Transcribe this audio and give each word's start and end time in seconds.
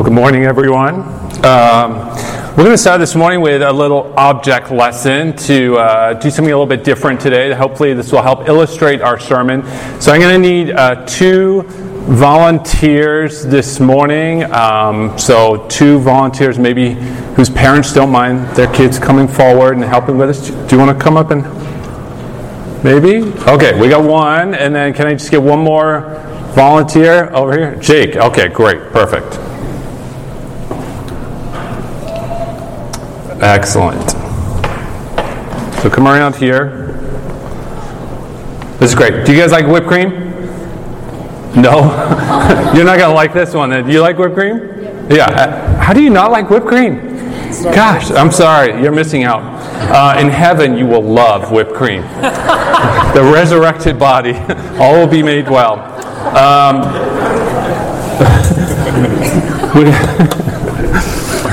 Well, 0.00 0.08
good 0.08 0.14
morning, 0.14 0.44
everyone. 0.44 1.02
Um, 1.44 1.92
we're 2.56 2.64
going 2.64 2.70
to 2.70 2.78
start 2.78 3.00
this 3.00 3.14
morning 3.14 3.42
with 3.42 3.60
a 3.60 3.70
little 3.70 4.14
object 4.16 4.70
lesson 4.70 5.36
to 5.36 5.76
uh, 5.76 6.14
do 6.14 6.30
something 6.30 6.50
a 6.50 6.56
little 6.56 6.64
bit 6.64 6.84
different 6.84 7.20
today. 7.20 7.52
Hopefully, 7.52 7.92
this 7.92 8.10
will 8.10 8.22
help 8.22 8.48
illustrate 8.48 9.02
our 9.02 9.20
sermon. 9.20 9.62
So, 10.00 10.10
I'm 10.10 10.22
going 10.22 10.32
to 10.32 10.38
need 10.38 10.70
uh, 10.70 11.04
two 11.04 11.64
volunteers 12.08 13.44
this 13.44 13.78
morning. 13.78 14.44
Um, 14.44 15.18
so, 15.18 15.66
two 15.68 15.98
volunteers, 15.98 16.58
maybe 16.58 16.94
whose 17.34 17.50
parents 17.50 17.92
don't 17.92 18.10
mind 18.10 18.56
their 18.56 18.72
kids 18.72 18.98
coming 18.98 19.28
forward 19.28 19.74
and 19.74 19.84
helping 19.84 20.16
with 20.16 20.30
us. 20.30 20.48
Do 20.48 20.76
you 20.76 20.78
want 20.78 20.98
to 20.98 21.04
come 21.04 21.18
up 21.18 21.30
and 21.30 21.42
maybe? 22.82 23.18
Okay, 23.46 23.78
we 23.78 23.90
got 23.90 24.02
one, 24.02 24.54
and 24.54 24.74
then 24.74 24.94
can 24.94 25.08
I 25.08 25.12
just 25.12 25.30
get 25.30 25.42
one 25.42 25.58
more 25.58 26.22
volunteer 26.54 27.28
over 27.34 27.52
here? 27.52 27.76
Jake. 27.76 28.16
Okay, 28.16 28.48
great, 28.48 28.80
perfect. 28.92 29.49
Excellent. 33.40 34.10
So 35.80 35.88
come 35.88 36.06
around 36.06 36.36
here. 36.36 36.92
This 38.78 38.90
is 38.90 38.94
great. 38.94 39.24
Do 39.24 39.32
you 39.32 39.38
guys 39.38 39.50
like 39.50 39.66
whipped 39.66 39.86
cream? 39.86 40.10
No? 41.56 41.80
You're 42.74 42.84
not 42.84 42.98
going 42.98 43.10
to 43.10 43.14
like 43.14 43.32
this 43.32 43.54
one. 43.54 43.70
Do 43.70 43.90
you 43.90 44.00
like 44.00 44.18
whipped 44.18 44.34
cream? 44.34 44.58
Yeah. 45.10 45.76
How 45.78 45.92
do 45.92 46.02
you 46.02 46.10
not 46.10 46.30
like 46.30 46.50
whipped 46.50 46.66
cream? 46.66 47.10
Gosh, 47.62 48.10
I'm 48.10 48.30
sorry. 48.30 48.80
You're 48.82 48.92
missing 48.92 49.24
out. 49.24 49.42
Uh, 49.90 50.20
in 50.20 50.28
heaven, 50.28 50.76
you 50.76 50.86
will 50.86 51.02
love 51.02 51.50
whipped 51.50 51.74
cream. 51.74 52.02
the 53.14 53.30
resurrected 53.34 53.98
body, 53.98 54.34
all 54.78 55.00
will 55.00 55.06
be 55.06 55.22
made 55.22 55.48
well. 55.48 55.80
Um, 56.36 56.82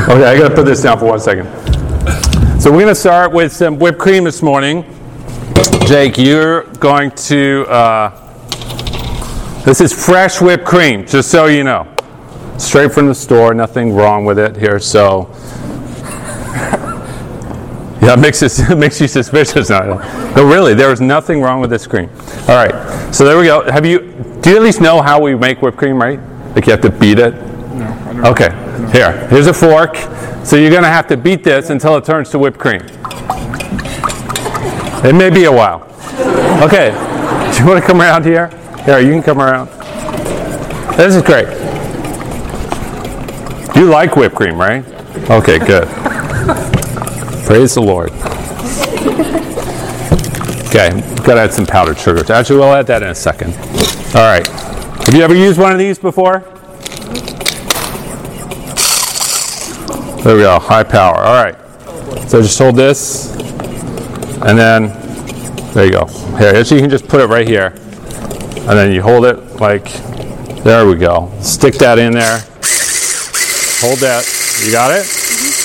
okay, 0.09 0.25
I 0.25 0.37
got 0.37 0.49
to 0.49 0.55
put 0.55 0.65
this 0.65 0.83
down 0.83 0.99
for 0.99 1.05
one 1.05 1.19
second. 1.19 1.66
So 2.59 2.71
we're 2.71 2.79
going 2.79 2.87
to 2.87 2.95
start 2.95 3.31
with 3.31 3.53
some 3.53 3.77
whipped 3.77 3.99
cream 3.99 4.23
this 4.23 4.41
morning. 4.41 4.83
Jake, 5.85 6.17
you're 6.17 6.63
going 6.79 7.11
to. 7.11 7.67
Uh, 7.69 8.09
this 9.63 9.79
is 9.79 9.93
fresh 9.93 10.41
whipped 10.41 10.65
cream, 10.65 11.05
just 11.05 11.29
so 11.29 11.45
you 11.45 11.63
know. 11.63 11.87
Straight 12.57 12.91
from 12.91 13.05
the 13.05 13.13
store, 13.13 13.53
nothing 13.53 13.93
wrong 13.93 14.25
with 14.25 14.39
it 14.39 14.57
here. 14.57 14.79
So, 14.79 15.29
yeah, 18.01 18.15
it 18.15 18.19
makes, 18.19 18.41
it, 18.41 18.59
it 18.71 18.75
makes 18.79 18.99
you 18.99 19.07
suspicious 19.07 19.69
now. 19.69 19.99
No, 20.35 20.43
really, 20.43 20.73
there 20.73 20.91
is 20.91 20.99
nothing 20.99 21.41
wrong 21.41 21.61
with 21.61 21.69
this 21.69 21.85
cream. 21.85 22.09
All 22.49 22.55
right, 22.55 23.13
so 23.13 23.23
there 23.23 23.37
we 23.37 23.45
go. 23.45 23.69
Have 23.69 23.85
you? 23.85 23.99
Do 24.41 24.49
you 24.49 24.55
at 24.55 24.63
least 24.63 24.81
know 24.81 24.99
how 25.03 25.21
we 25.21 25.35
make 25.35 25.61
whipped 25.61 25.77
cream, 25.77 26.01
right? 26.01 26.19
Like 26.55 26.65
you 26.65 26.71
have 26.71 26.81
to 26.81 26.89
beat 26.89 27.19
it. 27.19 27.35
No. 27.75 28.23
Okay. 28.31 28.49
Here, 28.91 29.27
here's 29.27 29.45
a 29.45 29.53
fork. 29.53 29.95
So 30.47 30.55
you're 30.55 30.71
going 30.71 30.83
to 30.83 30.89
have 30.89 31.07
to 31.07 31.17
beat 31.17 31.43
this 31.43 31.71
until 31.71 31.97
it 31.97 32.05
turns 32.05 32.29
to 32.29 32.39
whipped 32.39 32.57
cream. 32.57 32.79
It 35.03 35.13
may 35.13 35.29
be 35.29 35.43
a 35.43 35.51
while. 35.51 35.83
Okay. 36.63 36.91
Do 37.53 37.59
you 37.61 37.69
want 37.69 37.81
to 37.81 37.85
come 37.85 37.99
around 37.99 38.23
here? 38.23 38.47
Here, 38.85 38.99
you 38.99 39.11
can 39.11 39.21
come 39.21 39.41
around. 39.41 39.67
This 40.95 41.15
is 41.17 41.21
great. 41.21 41.47
You 43.75 43.89
like 43.89 44.15
whipped 44.15 44.35
cream, 44.35 44.57
right? 44.57 44.85
Okay, 45.29 45.59
good. 45.59 45.85
Praise 47.45 47.73
the 47.73 47.81
Lord. 47.81 48.11
Okay, 50.69 50.91
got 51.25 51.33
to 51.33 51.41
add 51.41 51.53
some 51.53 51.65
powdered 51.65 51.97
sugar. 51.97 52.23
Actually, 52.31 52.59
we'll 52.59 52.73
add 52.73 52.87
that 52.87 53.03
in 53.03 53.09
a 53.09 53.15
second. 53.15 53.53
All 54.15 54.23
right. 54.23 54.47
Have 54.47 55.13
you 55.13 55.23
ever 55.23 55.35
used 55.35 55.59
one 55.59 55.73
of 55.73 55.77
these 55.77 55.99
before? 55.99 56.56
There 60.23 60.35
we 60.35 60.41
go, 60.41 60.59
high 60.59 60.83
power. 60.83 61.17
All 61.17 61.43
right. 61.43 61.55
So 62.29 62.41
just 62.41 62.57
hold 62.57 62.75
this, 62.75 63.31
and 64.41 64.57
then 64.57 64.89
there 65.73 65.85
you 65.85 65.91
go. 65.91 66.05
Here, 66.37 66.65
so 66.65 66.75
you 66.75 66.81
can 66.81 66.89
just 66.89 67.07
put 67.07 67.21
it 67.21 67.27
right 67.27 67.47
here, 67.47 67.67
and 67.67 68.77
then 68.77 68.91
you 68.91 69.01
hold 69.01 69.25
it 69.25 69.37
like 69.61 69.85
there 70.63 70.85
we 70.85 70.95
go. 70.95 71.31
Stick 71.41 71.75
that 71.75 71.99
in 71.99 72.13
there. 72.13 72.39
Hold 73.79 73.99
that. 73.99 74.25
You 74.65 74.71
got 74.71 74.91
it? 74.91 75.05
Mm-hmm. 75.05 75.57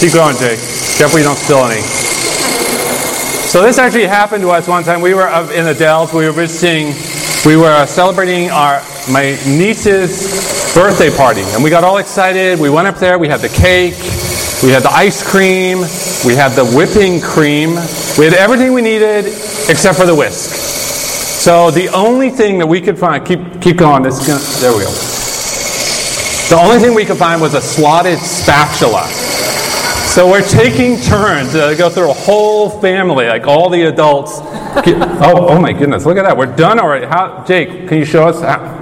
Keep 0.00 0.12
going, 0.12 0.36
Jake. 0.36 0.60
You 1.00 1.24
don't 1.24 1.36
spill 1.36 1.64
any. 1.64 1.80
So 3.48 3.62
this 3.62 3.78
actually 3.78 4.06
happened 4.06 4.42
to 4.42 4.50
us 4.50 4.68
one 4.68 4.84
time. 4.84 5.00
We 5.00 5.14
were 5.14 5.26
in 5.52 5.64
the 5.64 5.74
Dells. 5.74 6.12
We 6.12 6.26
were 6.26 6.32
visiting. 6.32 6.94
We 7.44 7.56
were 7.56 7.86
celebrating 7.86 8.50
our 8.50 8.82
my 9.10 9.36
niece's 9.46 10.59
birthday 10.74 11.10
party, 11.10 11.42
and 11.42 11.64
we 11.64 11.70
got 11.70 11.84
all 11.84 11.98
excited. 11.98 12.58
We 12.58 12.70
went 12.70 12.86
up 12.86 12.96
there. 12.96 13.18
We 13.18 13.28
had 13.28 13.40
the 13.40 13.48
cake. 13.48 13.94
We 14.62 14.70
had 14.70 14.82
the 14.82 14.92
ice 14.92 15.22
cream. 15.26 15.78
We 16.24 16.36
had 16.36 16.50
the 16.50 16.64
whipping 16.64 17.20
cream. 17.20 17.70
We 18.18 18.24
had 18.24 18.34
everything 18.34 18.72
we 18.72 18.82
needed 18.82 19.26
except 19.68 19.98
for 19.98 20.06
the 20.06 20.14
whisk. 20.14 20.54
So 21.40 21.70
the 21.70 21.88
only 21.88 22.30
thing 22.30 22.58
that 22.58 22.66
we 22.66 22.80
could 22.80 22.98
find, 22.98 23.26
keep 23.26 23.40
keep 23.60 23.78
going. 23.78 24.02
This 24.02 24.20
is 24.20 24.26
gonna, 24.26 24.40
there 24.60 24.72
we 24.76 24.84
go. 24.84 24.90
The 26.50 26.60
only 26.60 26.78
thing 26.78 26.94
we 26.94 27.04
could 27.04 27.16
find 27.16 27.40
was 27.40 27.54
a 27.54 27.60
slotted 27.60 28.18
spatula. 28.18 29.06
So 30.10 30.28
we're 30.28 30.46
taking 30.46 31.00
turns 31.00 31.52
to 31.52 31.74
go 31.78 31.88
through 31.88 32.10
a 32.10 32.14
whole 32.14 32.68
family, 32.68 33.26
like 33.26 33.46
all 33.46 33.70
the 33.70 33.82
adults. 33.82 34.40
Oh, 34.42 35.46
oh 35.48 35.60
my 35.60 35.72
goodness! 35.72 36.04
Look 36.04 36.16
at 36.16 36.24
that. 36.24 36.36
We're 36.36 36.54
done 36.54 36.78
already. 36.78 37.06
How, 37.06 37.44
Jake? 37.46 37.88
Can 37.88 37.98
you 37.98 38.04
show 38.04 38.28
us? 38.28 38.40
How? 38.40 38.79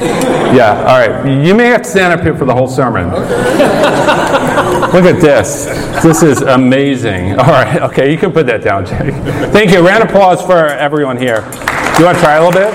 Yeah. 0.50 0.80
All 0.80 0.98
right. 0.98 1.44
You 1.46 1.54
may 1.54 1.66
have 1.66 1.82
to 1.82 1.88
stand 1.88 2.12
up 2.12 2.22
here 2.24 2.36
for 2.36 2.44
the 2.44 2.52
whole 2.52 2.66
sermon. 2.66 3.04
Okay. 3.04 3.20
Look 4.92 5.04
at 5.04 5.20
this. 5.20 5.66
This 6.02 6.24
is 6.24 6.42
amazing. 6.42 7.38
All 7.38 7.46
right. 7.46 7.80
Okay. 7.82 8.10
You 8.10 8.18
can 8.18 8.32
put 8.32 8.46
that 8.46 8.64
down, 8.64 8.84
Jake. 8.84 9.14
Thank 9.52 9.70
you. 9.70 9.86
Round 9.86 10.02
of 10.02 10.08
applause 10.08 10.42
for 10.42 10.66
everyone 10.66 11.16
here. 11.16 11.42
Do 11.42 12.00
you 12.00 12.04
want 12.06 12.18
to 12.18 12.24
try 12.24 12.34
a 12.34 12.44
little 12.44 12.50
bit? 12.50 12.74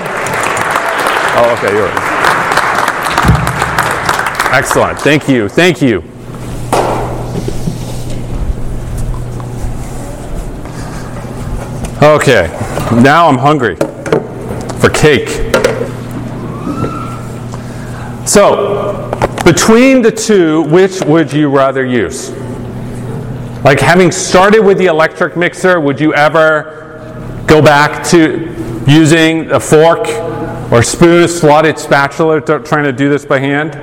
Oh, 1.37 1.53
okay. 1.57 1.75
You're 1.75 1.87
right. 1.89 2.15
Excellent. 4.53 4.97
Thank 4.99 5.27
you. 5.27 5.49
Thank 5.49 5.81
you. 5.81 6.01
Okay, 12.05 12.47
now 13.01 13.27
I'm 13.27 13.37
hungry 13.37 13.75
for 14.79 14.89
cake. 14.89 15.54
So, 18.25 19.11
between 19.45 20.01
the 20.01 20.11
two, 20.11 20.63
which 20.63 21.01
would 21.01 21.31
you 21.31 21.49
rather 21.49 21.85
use? 21.85 22.31
Like 23.63 23.79
having 23.79 24.11
started 24.11 24.61
with 24.61 24.77
the 24.77 24.87
electric 24.87 25.37
mixer, 25.37 25.79
would 25.79 25.99
you 25.99 26.13
ever 26.13 27.43
go 27.47 27.61
back 27.61 28.03
to 28.09 28.83
using 28.87 29.51
a 29.51 29.59
fork 29.59 30.07
or 30.71 30.81
spoon, 30.81 31.23
a 31.23 31.27
slotted 31.27 31.77
spatula, 31.77 32.41
trying 32.41 32.83
to 32.85 32.91
do 32.91 33.09
this 33.09 33.25
by 33.25 33.39
hand? 33.39 33.73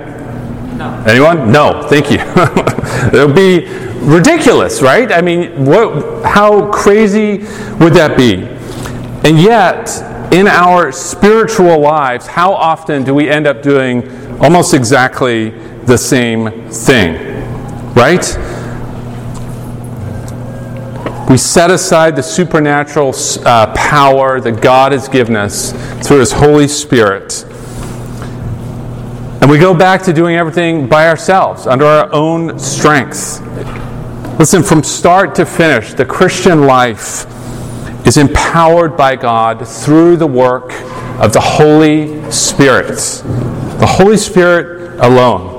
No. 0.76 1.04
Anyone? 1.06 1.52
No, 1.52 1.86
thank 1.88 2.10
you. 2.10 2.18
it 3.12 3.26
would 3.26 3.36
be 3.36 3.66
ridiculous, 4.04 4.82
right? 4.82 5.12
I 5.12 5.20
mean, 5.20 5.64
what, 5.64 6.24
how 6.24 6.70
crazy 6.72 7.38
would 7.78 7.94
that 7.94 8.16
be? 8.16 8.42
And 9.28 9.38
yet, 9.38 9.88
in 10.32 10.48
our 10.48 10.90
spiritual 10.90 11.78
lives, 11.80 12.26
how 12.26 12.52
often 12.54 13.04
do 13.04 13.14
we 13.14 13.28
end 13.28 13.46
up 13.46 13.62
doing 13.62 14.02
almost 14.42 14.74
exactly 14.74 15.50
the 15.84 15.96
same 15.96 16.68
thing? 16.70 17.14
Right? 17.94 18.36
We 21.30 21.38
set 21.38 21.70
aside 21.70 22.14
the 22.14 22.22
supernatural 22.22 23.14
uh, 23.46 23.72
power 23.74 24.38
that 24.40 24.60
God 24.60 24.92
has 24.92 25.08
given 25.08 25.34
us 25.34 25.72
through 26.06 26.18
His 26.18 26.32
Holy 26.32 26.68
Spirit. 26.68 27.44
And 29.40 29.50
we 29.50 29.58
go 29.58 29.72
back 29.72 30.02
to 30.02 30.12
doing 30.12 30.36
everything 30.36 30.86
by 30.86 31.08
ourselves, 31.08 31.66
under 31.66 31.86
our 31.86 32.12
own 32.12 32.58
strength. 32.58 33.40
Listen, 34.38 34.62
from 34.62 34.82
start 34.82 35.34
to 35.36 35.46
finish, 35.46 35.94
the 35.94 36.04
Christian 36.04 36.66
life 36.66 37.26
is 38.06 38.16
empowered 38.18 38.96
by 38.96 39.16
God 39.16 39.66
through 39.66 40.16
the 40.16 40.26
work 40.26 40.72
of 41.20 41.32
the 41.32 41.40
Holy 41.40 42.30
Spirit. 42.30 43.22
The 43.82 43.88
Holy 43.88 44.16
Spirit 44.16 45.00
alone. 45.00 45.58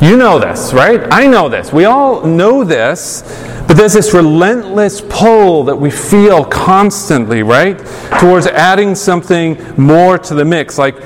You 0.00 0.16
know 0.16 0.38
this, 0.38 0.72
right? 0.72 1.06
I 1.10 1.26
know 1.26 1.50
this. 1.50 1.70
We 1.70 1.84
all 1.84 2.24
know 2.24 2.64
this, 2.64 3.20
but 3.68 3.76
there's 3.76 3.92
this 3.92 4.14
relentless 4.14 5.02
pull 5.02 5.64
that 5.64 5.76
we 5.76 5.90
feel 5.90 6.46
constantly, 6.46 7.42
right? 7.42 7.78
Towards 8.20 8.46
adding 8.46 8.94
something 8.94 9.62
more 9.76 10.16
to 10.16 10.34
the 10.34 10.46
mix. 10.46 10.78
Like, 10.78 10.96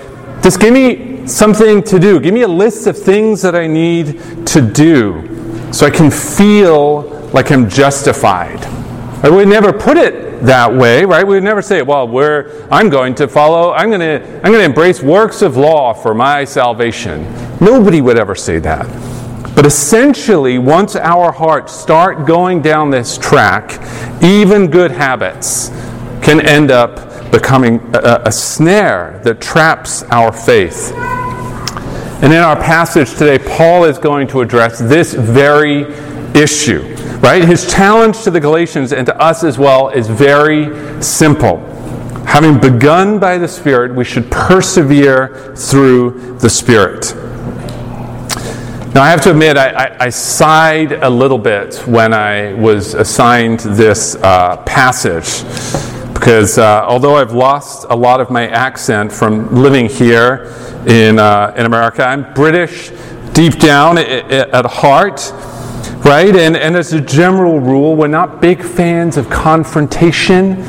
just 0.41 0.61
give 0.61 0.73
me 0.73 1.27
something 1.27 1.83
to 1.83 1.99
do. 1.99 2.21
Give 2.21 2.33
me 2.33 2.43
a 2.43 2.49
list 2.49 2.87
of 2.87 2.97
things 2.97 3.43
that 3.43 3.57
I 3.57 3.67
need 3.67 4.47
to 4.47 4.61
do 4.61 5.73
so 5.73 5.85
I 5.85 5.91
can 5.91 6.13
feel 6.13 7.11
like 7.35 7.51
I'm 7.51 7.69
justified. 7.69 8.82
Right? 9.23 9.31
We 9.33 9.45
never 9.45 9.73
put 9.73 9.97
it 9.97 10.43
that 10.43 10.75
way, 10.75 11.05
right? 11.05 11.25
We 11.25 11.35
would 11.35 11.45
never 11.45 11.63
say, 11.63 11.83
well, 11.83 12.09
we're, 12.09 12.67
I'm 12.71 12.89
going 12.89 13.15
to 13.17 13.29
follow, 13.29 13.73
I'm 13.73 13.89
going 13.89 14.01
to, 14.01 14.21
I'm 14.37 14.53
going 14.53 14.59
to 14.59 14.65
embrace 14.65 15.01
works 15.01 15.43
of 15.43 15.57
law 15.57 15.93
for 15.93 16.13
my 16.13 16.45
salvation. 16.45 17.23
Nobody 17.61 18.01
would 18.01 18.19
ever 18.19 18.35
say 18.35 18.59
that. 18.59 18.87
But 19.55 19.67
essentially, 19.67 20.59
once 20.59 20.97
our 20.97 21.31
hearts 21.31 21.73
start 21.73 22.27
going 22.27 22.63
down 22.63 22.91
this 22.91 23.17
track, 23.17 23.81
even 24.23 24.69
good 24.69 24.91
habits 24.91 25.69
can 26.23 26.41
end 26.41 26.71
up 26.71 27.31
becoming 27.31 27.79
a, 27.95 28.23
a 28.25 28.33
snare 28.33 29.21
that 29.25 29.41
traps 29.41 30.03
our 30.05 30.33
faith. 30.33 30.93
And 32.23 32.33
in 32.33 32.39
our 32.39 32.57
passage 32.57 33.13
today, 33.13 33.39
Paul 33.39 33.85
is 33.85 33.99
going 33.99 34.27
to 34.29 34.41
address 34.41 34.79
this 34.79 35.13
very 35.13 35.85
issue, 36.35 36.95
right? 37.21 37.45
His 37.45 37.71
challenge 37.71 38.23
to 38.23 38.31
the 38.31 38.41
Galatians 38.41 38.93
and 38.93 39.07
to 39.07 39.21
us 39.21 39.45
as 39.45 39.59
well 39.59 39.89
is 39.89 40.09
very 40.09 41.03
simple. 41.03 41.59
Having 42.27 42.61
begun 42.61 43.19
by 43.19 43.39
the 43.39 43.49
Spirit, 43.49 43.95
we 43.95 44.05
should 44.05 44.31
persevere 44.31 45.55
through 45.57 46.39
the 46.39 46.49
Spirit. 46.49 47.15
Now, 48.95 49.03
I 49.03 49.11
have 49.11 49.23
to 49.23 49.31
admit, 49.31 49.57
I, 49.57 49.71
I, 49.71 49.97
I 50.01 50.09
sighed 50.11 50.93
a 50.93 51.09
little 51.09 51.39
bit 51.39 51.77
when 51.87 52.13
I 52.13 52.53
was 52.55 52.95
assigned 52.95 53.61
this 53.61 54.17
uh, 54.17 54.59
passage 54.65 55.45
because 56.13 56.57
uh, 56.57 56.85
although 56.87 57.17
I've 57.17 57.33
lost 57.33 57.87
a 57.91 57.97
lot 57.97 58.21
of 58.21 58.31
my 58.31 58.47
accent 58.49 59.11
from 59.11 59.55
living 59.55 59.89
here 59.89 60.55
in, 60.87 61.19
uh, 61.19 61.53
in 61.57 61.67
America, 61.67 62.05
I'm 62.05 62.33
British 62.35 62.91
deep 63.33 63.59
down 63.59 63.99
at 63.99 64.67
heart 64.67 65.21
right? 66.05 66.35
And, 66.35 66.57
and 66.57 66.77
as 66.77 66.93
a 66.93 67.01
general 67.01 67.61
rule, 67.61 67.95
we're 67.97 68.09
not 68.09 68.41
big 68.41 68.63
fans 68.63 69.17
of 69.17 69.31
confrontation. 69.31 70.61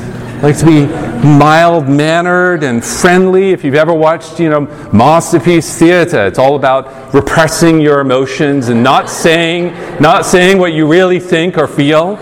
Like 0.41 0.57
to 0.57 0.65
be 0.65 0.85
mild 1.25 1.87
mannered 1.87 2.63
and 2.63 2.83
friendly. 2.83 3.51
If 3.51 3.63
you've 3.63 3.75
ever 3.75 3.93
watched, 3.93 4.39
you 4.39 4.49
know, 4.49 4.61
masterpiece 4.91 5.79
theater, 5.79 6.27
it's 6.27 6.37
all 6.37 6.55
about 6.55 7.13
repressing 7.13 7.79
your 7.79 8.01
emotions 8.01 8.67
and 8.67 8.83
not 8.83 9.09
saying, 9.09 9.73
not 10.01 10.25
saying 10.25 10.57
what 10.57 10.73
you 10.73 10.85
really 10.85 11.19
think 11.19 11.57
or 11.57 11.67
feel, 11.67 12.17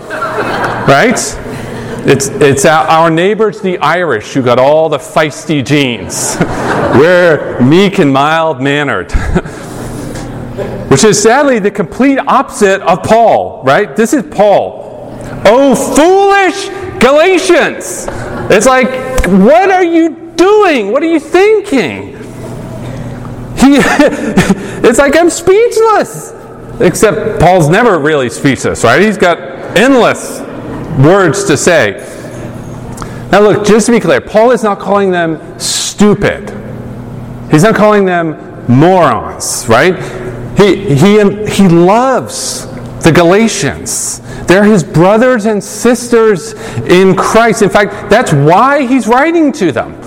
right? 0.86 1.18
It's, 2.04 2.28
it's 2.28 2.64
our, 2.64 3.10
neighbors, 3.10 3.60
the 3.60 3.78
Irish, 3.78 4.34
who 4.34 4.42
got 4.42 4.58
all 4.58 4.88
the 4.88 4.98
feisty 4.98 5.64
genes. 5.64 6.36
We're 6.98 7.60
meek 7.60 7.98
and 7.98 8.12
mild 8.12 8.60
mannered. 8.60 9.12
which 10.92 11.04
is 11.04 11.22
sadly 11.22 11.58
the 11.58 11.70
complete 11.70 12.18
opposite 12.18 12.82
of 12.82 13.02
Paul, 13.02 13.62
right? 13.64 13.96
This 13.96 14.12
is 14.12 14.22
Paul. 14.24 15.08
Oh, 15.46 15.74
foolish 15.74 16.68
Galatians! 17.00 18.08
It's 18.50 18.66
like, 18.66 18.90
what 19.26 19.70
are 19.70 19.82
you 19.82 20.34
doing? 20.36 20.92
What 20.92 21.02
are 21.02 21.10
you 21.10 21.18
thinking? 21.18 22.08
He, 23.56 23.78
it's 24.86 24.98
like 24.98 25.16
I'm 25.16 25.30
speechless. 25.30 26.34
Except 26.78 27.40
Paul's 27.40 27.70
never 27.70 27.98
really 27.98 28.28
speechless, 28.28 28.84
right? 28.84 29.00
He's 29.00 29.16
got 29.16 29.38
endless 29.78 30.40
words 31.02 31.44
to 31.44 31.56
say. 31.56 31.92
Now, 33.32 33.40
look, 33.40 33.66
just 33.66 33.86
to 33.86 33.92
be 33.92 34.00
clear, 34.00 34.20
Paul 34.20 34.50
is 34.50 34.62
not 34.62 34.78
calling 34.78 35.10
them 35.10 35.58
stupid. 35.58 36.50
He's 37.50 37.62
not 37.62 37.76
calling 37.76 38.04
them 38.04 38.36
morons, 38.68 39.66
right? 39.70 40.21
He, 40.56 40.94
he, 40.94 41.46
he 41.46 41.68
loves 41.68 42.66
the 43.02 43.12
Galatians. 43.12 44.20
They're 44.46 44.64
his 44.64 44.84
brothers 44.84 45.46
and 45.46 45.62
sisters 45.62 46.52
in 46.82 47.16
Christ. 47.16 47.62
In 47.62 47.70
fact, 47.70 48.10
that's 48.10 48.32
why 48.32 48.86
he's 48.86 49.06
writing 49.06 49.52
to 49.52 49.72
them. 49.72 50.00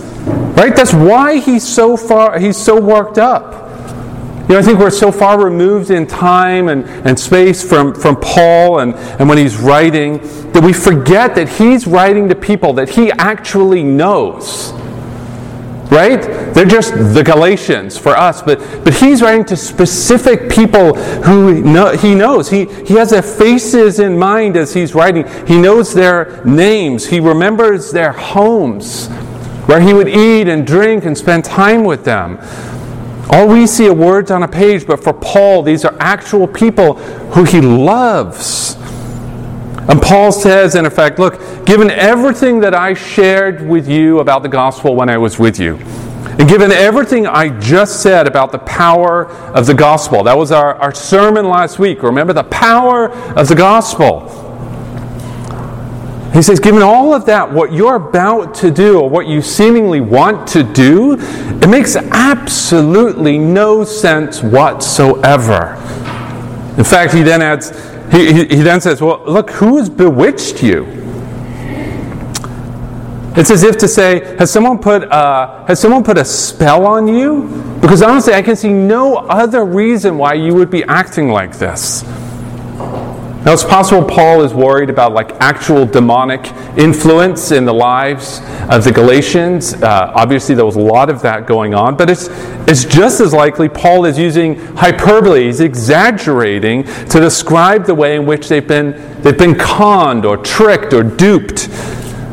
Right? 0.56 0.76
That's 0.76 0.94
why 0.94 1.40
he's 1.40 1.68
so 1.68 1.98
far 1.98 2.40
he's 2.40 2.58
so 2.58 2.80
worked 2.80 3.18
up. 3.18 3.66
You 4.48 4.54
know, 4.54 4.60
I 4.60 4.62
think 4.62 4.78
we're 4.78 4.92
so 4.92 5.12
far 5.12 5.44
removed 5.44 5.90
in 5.90 6.06
time 6.06 6.68
and, 6.68 6.86
and 6.86 7.20
space 7.20 7.68
from, 7.68 7.96
from 7.96 8.16
Paul 8.18 8.80
and, 8.80 8.94
and 8.94 9.28
when 9.28 9.40
he's 9.40 9.58
writing 9.58 10.20
that 10.52 10.64
we 10.64 10.72
forget 10.72 11.34
that 11.34 11.50
he's 11.50 11.88
writing 11.88 12.30
to 12.30 12.36
people 12.36 12.72
that 12.74 12.88
he 12.88 13.12
actually 13.14 13.84
knows 13.84 14.72
right? 15.92 16.22
They're 16.54 16.66
just 16.66 16.94
the 16.94 17.24
Galatians 17.24 17.98
for 17.98 18.12
us, 18.12 18.42
but, 18.42 18.60
but 18.84 18.94
he's 18.94 19.22
writing 19.22 19.46
to 19.46 19.56
specific 19.56 20.50
people 20.50 20.96
who 20.96 21.64
he 21.98 22.16
knows. 22.16 22.50
He, 22.50 22.66
he 22.66 22.96
has 22.96 23.12
their 23.12 23.22
faces 23.22 24.00
in 24.00 24.18
mind 24.18 24.58
as 24.58 24.74
he's 24.74 24.96
writing. 24.96 25.28
He 25.48 25.58
knows 25.58 25.94
their 25.94 26.44
names. 26.46 27.08
He 27.08 27.20
remembers 27.20 27.92
their 27.92 28.12
homes 28.12 29.08
where 29.68 29.80
he 29.80 29.94
would 29.94 30.08
eat 30.08 30.48
and 30.48 30.66
drink 30.66 31.06
and 31.06 31.18
spend 31.18 31.46
time 31.46 31.84
with 31.84 32.06
them. 32.06 32.40
All 33.32 33.48
we 33.48 33.66
see 33.66 33.88
are 33.88 33.94
words 33.94 34.30
on 34.30 34.44
a 34.44 34.48
page, 34.48 34.86
but 34.86 35.04
for 35.04 35.14
Paul, 35.14 35.64
these 35.64 35.84
are 35.84 35.96
actual 36.00 36.48
people 36.48 36.94
who 37.34 37.44
he 37.44 37.60
loves. 37.60 38.78
And 39.88 40.02
Paul 40.02 40.32
says, 40.32 40.76
in 40.76 40.86
effect, 40.86 41.20
look, 41.20 41.66
given 41.66 41.92
everything 41.92 42.60
that 42.62 42.74
I 42.74 42.94
shared 42.96 43.68
with 43.68 43.88
you 43.88 44.20
about 44.20 44.42
the 44.42 44.50
gospel 44.50 44.96
when 44.96 45.10
I 45.10 45.18
was 45.18 45.38
with 45.38 45.60
you, 45.60 45.78
and 46.38 46.50
given 46.50 46.72
everything 46.72 47.28
I 47.28 47.50
just 47.60 48.02
said 48.02 48.28
about 48.28 48.52
the 48.52 48.60
power 48.60 49.28
of 49.28 49.68
the 49.68 49.74
gospel, 49.74 50.24
that 50.24 50.38
was 50.38 50.52
our, 50.52 50.76
our 50.76 50.94
sermon 50.94 51.48
last 51.48 51.80
week. 51.80 52.04
Remember 52.04 52.34
the 52.34 52.44
power 52.44 53.10
of 53.38 53.48
the 53.48 53.56
gospel. 53.56 54.42
He 56.34 56.42
says, 56.42 56.60
given 56.60 56.82
all 56.82 57.14
of 57.14 57.26
that, 57.28 57.50
what 57.50 57.72
you're 57.72 57.96
about 57.96 58.54
to 58.56 58.70
do, 58.70 59.00
or 59.00 59.10
what 59.10 59.28
you 59.28 59.42
seemingly 59.42 60.02
want 60.02 60.46
to 60.50 60.64
do, 60.64 61.16
it 61.18 61.70
makes 61.70 61.96
absolutely 61.96 63.38
no 63.38 63.86
sense 63.86 64.44
whatsoever. 64.44 65.76
In 66.78 66.84
fact, 66.84 67.14
he 67.14 67.24
then 67.24 67.42
adds, 67.42 67.72
he, 68.12 68.34
he, 68.34 68.46
he 68.46 68.62
then 68.62 68.81
says, 68.81 69.02
Well, 69.02 69.24
look, 69.25 69.50
who 69.52 69.78
has 69.78 69.90
bewitched 69.90 70.63
you? 70.63 70.86
It's 73.38 73.52
as 73.52 73.63
if 73.63 73.78
to 73.80 73.88
say, 73.88 74.38
has 74.38 74.50
someone 74.50 74.80
put 74.80 75.04
a, 75.04 75.66
has 75.68 75.80
someone 75.80 76.06
put 76.06 76.18
a 76.18 76.24
spell 76.24 76.86
on 76.86 77.06
you? 77.06 77.78
Because 77.81 78.02
honestly, 78.02 78.34
I 78.34 78.42
can 78.42 78.56
see 78.56 78.72
no 78.72 79.18
other 79.18 79.66
reason 79.66 80.18
why 80.18 80.36
you 80.36 80.56
would 80.56 80.72
be 80.72 80.86
acting 80.86 81.30
like 81.30 81.57
this. 81.57 82.04
Now, 83.46 83.54
it's 83.54 83.64
possible 83.64 84.04
Paul 84.04 84.42
is 84.42 84.56
worried 84.56 84.90
about 84.90 85.14
like 85.14 85.30
actual 85.34 85.86
demonic 85.86 86.52
influence 86.80 87.52
in 87.52 87.64
the 87.64 87.74
lives 87.76 88.42
of 88.72 88.84
the 88.84 88.92
Galatians. 88.92 89.76
Uh, 89.76 90.12
obviously, 90.16 90.56
there 90.56 90.66
was 90.66 90.78
a 90.78 90.82
lot 90.82 91.12
of 91.12 91.22
that 91.22 91.46
going 91.46 91.76
on, 91.76 91.96
but 91.96 92.10
it's, 92.10 92.28
it's 92.68 92.86
just 92.86 93.22
as 93.22 93.34
likely 93.34 93.70
Paul 93.70 94.06
is 94.06 94.18
using 94.18 94.56
hyperbole, 94.75 95.46
he's 95.46 95.60
exaggerating 95.60 96.86
to 96.86 97.20
describe 97.20 97.86
the 97.86 97.94
way 97.94 98.16
in 98.16 98.25
which 98.25 98.50
they've 98.50 98.68
been, 98.68 98.94
they've 99.22 99.38
been 99.38 99.54
conned 99.60 100.25
or 100.25 100.38
tricked 100.38 100.92
or 100.92 101.04
duped 101.04 101.70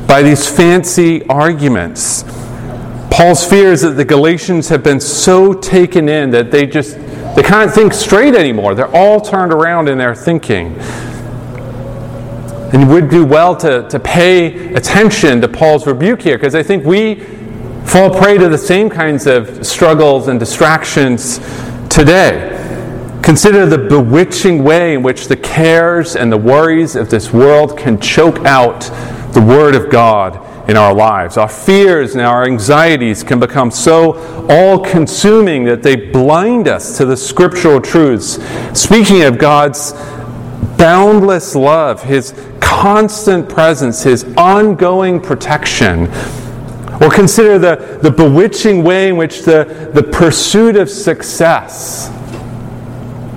by 0.08 0.22
these 0.22 0.48
fancy 0.48 1.22
arguments. 1.28 2.24
Paul's 3.10 3.44
fear 3.44 3.70
is 3.70 3.82
that 3.82 3.90
the 3.90 4.04
Galatians 4.06 4.70
have 4.70 4.82
been 4.82 4.98
so 4.98 5.52
taken 5.52 6.08
in 6.08 6.30
that 6.30 6.50
they 6.50 6.64
just 6.64 6.96
they 7.34 7.42
can't 7.42 7.72
think 7.72 7.94
straight 7.94 8.34
anymore. 8.34 8.74
They're 8.74 8.94
all 8.94 9.20
turned 9.20 9.52
around 9.52 9.88
in 9.88 9.96
their 9.96 10.14
thinking. 10.14 10.76
And 12.74 12.90
we'd 12.90 13.08
do 13.08 13.24
well 13.24 13.56
to, 13.56 13.88
to 13.88 13.98
pay 13.98 14.74
attention 14.74 15.40
to 15.40 15.48
Paul's 15.48 15.86
rebuke 15.86 16.22
here 16.22 16.36
because 16.36 16.54
I 16.54 16.62
think 16.62 16.84
we 16.84 17.16
fall 17.84 18.10
prey 18.10 18.38
to 18.38 18.48
the 18.48 18.58
same 18.58 18.90
kinds 18.90 19.26
of 19.26 19.66
struggles 19.66 20.28
and 20.28 20.38
distractions 20.38 21.38
today. 21.88 22.58
Consider 23.22 23.66
the 23.66 23.78
bewitching 23.78 24.64
way 24.64 24.94
in 24.94 25.02
which 25.02 25.28
the 25.28 25.36
cares 25.36 26.16
and 26.16 26.30
the 26.30 26.36
worries 26.36 26.96
of 26.96 27.08
this 27.08 27.32
world 27.32 27.78
can 27.78 28.00
choke 28.00 28.38
out 28.40 28.80
the 29.32 29.40
Word 29.40 29.74
of 29.74 29.90
God 29.90 30.51
in 30.72 30.78
our 30.78 30.94
lives. 30.94 31.36
Our 31.36 31.50
fears 31.50 32.14
and 32.14 32.22
our 32.22 32.46
anxieties 32.46 33.22
can 33.22 33.38
become 33.38 33.70
so 33.70 34.14
all 34.48 34.78
consuming 34.82 35.64
that 35.64 35.82
they 35.82 35.96
blind 35.96 36.66
us 36.66 36.96
to 36.96 37.04
the 37.04 37.14
scriptural 37.14 37.78
truths. 37.78 38.42
Speaking 38.72 39.20
of 39.24 39.36
God's 39.36 39.92
boundless 40.78 41.54
love, 41.54 42.02
His 42.02 42.32
constant 42.58 43.50
presence, 43.50 44.02
His 44.02 44.24
ongoing 44.38 45.20
protection, 45.20 46.06
or 47.02 47.10
consider 47.10 47.58
the, 47.58 47.98
the 48.00 48.10
bewitching 48.10 48.82
way 48.82 49.10
in 49.10 49.18
which 49.18 49.42
the, 49.42 49.90
the 49.92 50.02
pursuit 50.02 50.76
of 50.76 50.88
success, 50.88 52.08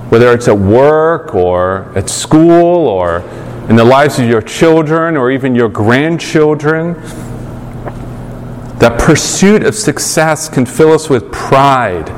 whether 0.09 0.31
it's 0.31 0.47
at 0.47 0.57
work 0.57 1.35
or 1.35 1.91
at 1.97 2.09
school 2.09 2.87
or 2.87 3.19
in 3.67 3.75
the 3.75 3.83
lives 3.83 4.19
of 4.19 4.29
your 4.29 4.41
children 4.41 5.17
or 5.17 5.31
even 5.31 5.53
your 5.53 5.67
grandchildren. 5.67 6.95
That 8.79 8.99
pursuit 8.99 9.63
of 9.63 9.75
success 9.75 10.49
can 10.49 10.65
fill 10.65 10.91
us 10.91 11.09
with 11.09 11.31
pride. 11.31 12.09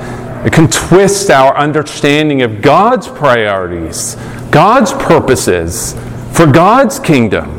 It 0.45 0.53
can 0.53 0.67
twist 0.67 1.29
our 1.29 1.55
understanding 1.55 2.41
of 2.41 2.61
God's 2.61 3.07
priorities, 3.07 4.15
God's 4.51 4.93
purposes 4.93 5.93
for 6.33 6.45
God's 6.45 6.99
kingdom. 6.99 7.53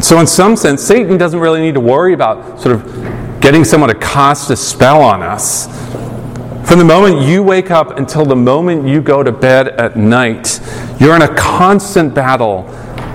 So, 0.00 0.18
in 0.18 0.26
some 0.26 0.56
sense, 0.56 0.82
Satan 0.82 1.18
doesn't 1.18 1.40
really 1.40 1.60
need 1.60 1.74
to 1.74 1.80
worry 1.80 2.14
about 2.14 2.60
sort 2.60 2.74
of 2.74 3.40
getting 3.40 3.64
someone 3.64 3.90
to 3.90 3.98
cast 3.98 4.50
a 4.50 4.56
spell 4.56 5.02
on 5.02 5.22
us. 5.22 5.66
From 6.66 6.78
the 6.78 6.84
moment 6.84 7.22
you 7.22 7.42
wake 7.42 7.70
up 7.70 7.98
until 7.98 8.24
the 8.24 8.36
moment 8.36 8.86
you 8.86 9.02
go 9.02 9.22
to 9.22 9.32
bed 9.32 9.68
at 9.68 9.96
night, 9.96 10.60
you're 11.00 11.16
in 11.16 11.22
a 11.22 11.34
constant 11.34 12.14
battle 12.14 12.64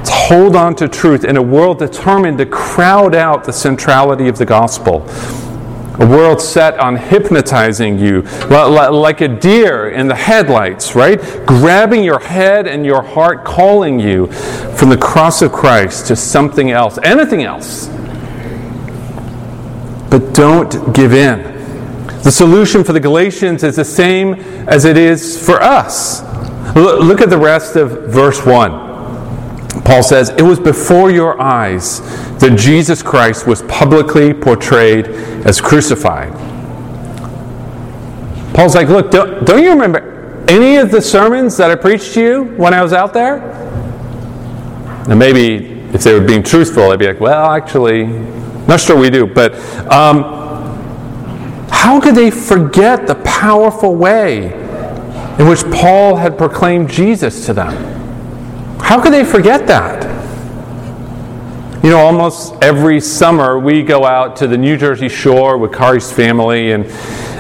to 0.06 0.12
hold 0.12 0.56
on 0.56 0.76
to 0.76 0.88
truth 0.88 1.24
in 1.24 1.38
a 1.38 1.42
world 1.42 1.80
determined 1.80 2.38
to 2.38 2.46
crowd 2.46 3.16
out 3.16 3.44
the 3.44 3.54
centrality 3.54 4.28
of 4.28 4.38
the 4.38 4.46
gospel. 4.46 5.08
A 5.98 6.06
world 6.06 6.42
set 6.42 6.78
on 6.78 6.98
hypnotizing 6.98 7.98
you 7.98 8.24
like 8.50 9.22
a 9.22 9.30
deer 9.30 9.90
in 9.90 10.08
the 10.10 10.16
headlights, 10.16 10.94
right? 10.94 11.18
Grabbing 11.46 12.04
your 12.04 12.20
head 12.20 12.68
and 12.68 12.86
your 12.86 13.02
heart, 13.02 13.46
calling 13.46 13.98
you 13.98 14.28
from 14.28 14.90
the 14.90 14.98
cross 14.98 15.42
of 15.42 15.54
Christ 15.54 16.08
to 16.08 16.16
something 16.18 16.72
else, 16.72 17.00
anything 17.02 17.44
else. 17.44 17.88
But 20.10 20.34
don't 20.34 20.94
give 20.94 21.14
in. 21.14 21.56
The 22.24 22.32
solution 22.32 22.84
for 22.84 22.92
the 22.92 23.00
Galatians 23.00 23.64
is 23.64 23.78
the 23.78 23.86
same 23.86 24.34
as 24.68 24.84
it 24.84 24.98
is 24.98 25.46
for 25.46 25.62
us. 25.62 26.24
Look 26.76 27.22
at 27.22 27.30
the 27.30 27.38
rest 27.38 27.78
of 27.78 28.12
verse 28.12 28.46
1. 28.46 28.85
Paul 29.86 30.02
says, 30.02 30.30
It 30.32 30.42
was 30.42 30.60
before 30.60 31.12
your 31.12 31.40
eyes 31.40 32.02
that 32.40 32.58
Jesus 32.58 33.04
Christ 33.04 33.48
was 33.48 33.62
publicly 33.64 34.34
portrayed 34.34 35.08
as 35.46 35.62
crucified. 35.62 36.34
Paul's 38.54 38.74
like, 38.74 38.90
Look, 38.90 39.12
don't, 39.12 39.46
don't 39.46 39.64
you 39.64 39.70
remember 39.70 40.44
any 40.50 40.78
of 40.78 40.90
the 40.90 41.02
sermons 41.02 41.56
that 41.58 41.70
I 41.70 41.76
preached 41.76 42.14
to 42.16 42.22
you 42.22 42.44
when 42.58 42.74
I 42.74 42.82
was 42.82 42.94
out 42.94 43.14
there? 43.14 43.52
And 45.08 45.20
maybe 45.20 45.80
if 45.94 46.04
they 46.04 46.14
were 46.20 46.26
being 46.26 46.42
truthful, 46.42 46.90
they'd 46.90 46.98
be 46.98 47.08
like, 47.08 47.20
Well, 47.20 47.52
actually, 47.52 48.06
not 48.68 48.80
sure 48.80 48.98
we 48.98 49.12
do. 49.12 49.28
But 49.28 49.54
um, 49.92 50.24
how 51.70 52.02
could 52.02 52.16
they 52.16 52.32
forget 52.32 53.06
the 53.06 53.16
powerful 53.24 53.96
way 53.96 54.46
in 55.38 55.48
which 55.48 55.64
Paul 55.66 56.16
had 56.16 56.40
proclaimed 56.40 56.90
Jesus 56.90 57.46
to 57.46 57.54
them? 57.54 57.95
How 58.86 59.02
could 59.02 59.14
they 59.14 59.24
forget 59.24 59.66
that? 59.66 60.04
You 61.84 61.90
know, 61.90 61.98
almost 61.98 62.54
every 62.62 63.02
summer 63.02 63.58
we 63.58 63.82
go 63.82 64.06
out 64.06 64.36
to 64.36 64.48
the 64.48 64.60
New 64.60 64.78
Jersey 64.78 65.10
shore 65.10 65.58
with 65.58 65.74
Kari's 65.74 66.12
family, 66.12 66.72
and, 66.72 66.86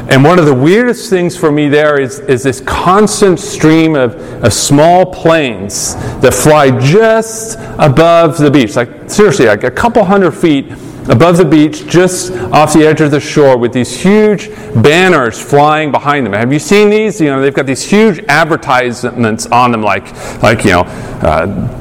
and 0.10 0.24
one 0.24 0.40
of 0.40 0.48
the 0.48 0.56
weirdest 0.56 1.08
things 1.08 1.38
for 1.38 1.52
me 1.52 1.70
there 1.70 2.02
is, 2.02 2.18
is 2.22 2.42
this 2.42 2.62
constant 2.62 3.40
stream 3.40 3.94
of, 3.94 4.16
of 4.44 4.54
small 4.54 5.06
planes 5.06 5.94
that 6.22 6.34
fly 6.34 6.72
just 6.80 7.60
above 7.78 8.40
the 8.40 8.50
beach. 8.50 8.76
Like, 8.76 9.08
seriously, 9.08 9.46
like 9.46 9.64
a 9.64 9.70
couple 9.70 10.04
hundred 10.04 10.32
feet 10.32 10.72
above 11.10 11.38
the 11.38 11.46
beach, 11.46 11.88
just 11.88 12.32
off 12.32 12.74
the 12.74 12.86
edge 12.86 13.02
of 13.02 13.12
the 13.12 13.20
shore, 13.20 13.58
with 13.58 13.74
these 13.74 13.96
huge 13.96 14.50
banners 14.82 15.42
flying 15.42 15.92
behind 15.92 16.26
them. 16.26 16.34
Have 16.34 16.52
you 16.52 16.60
seen 16.60 16.90
these? 16.90 17.22
You 17.22 17.28
know, 17.28 17.42
they've 17.42 17.54
got 17.54 17.66
these 17.66 17.84
huge 17.84 18.20
advertisements 18.28 19.46
on 19.48 19.72
them, 19.72 19.82
like, 19.82 20.12
like 20.42 20.64
you 20.64 20.72
know, 20.72 20.82
uh, 21.22 21.72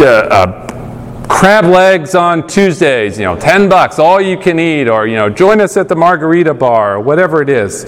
uh, 0.00 1.26
crab 1.28 1.66
legs 1.66 2.14
on 2.14 2.46
Tuesdays. 2.46 3.18
You 3.18 3.24
know, 3.24 3.38
ten 3.38 3.68
bucks, 3.68 3.98
all 3.98 4.20
you 4.20 4.36
can 4.36 4.58
eat, 4.58 4.88
or 4.88 5.06
you 5.06 5.16
know, 5.16 5.28
join 5.28 5.60
us 5.60 5.76
at 5.76 5.88
the 5.88 5.96
margarita 5.96 6.54
bar, 6.54 6.96
or 6.96 7.00
whatever 7.00 7.42
it 7.42 7.48
is. 7.48 7.84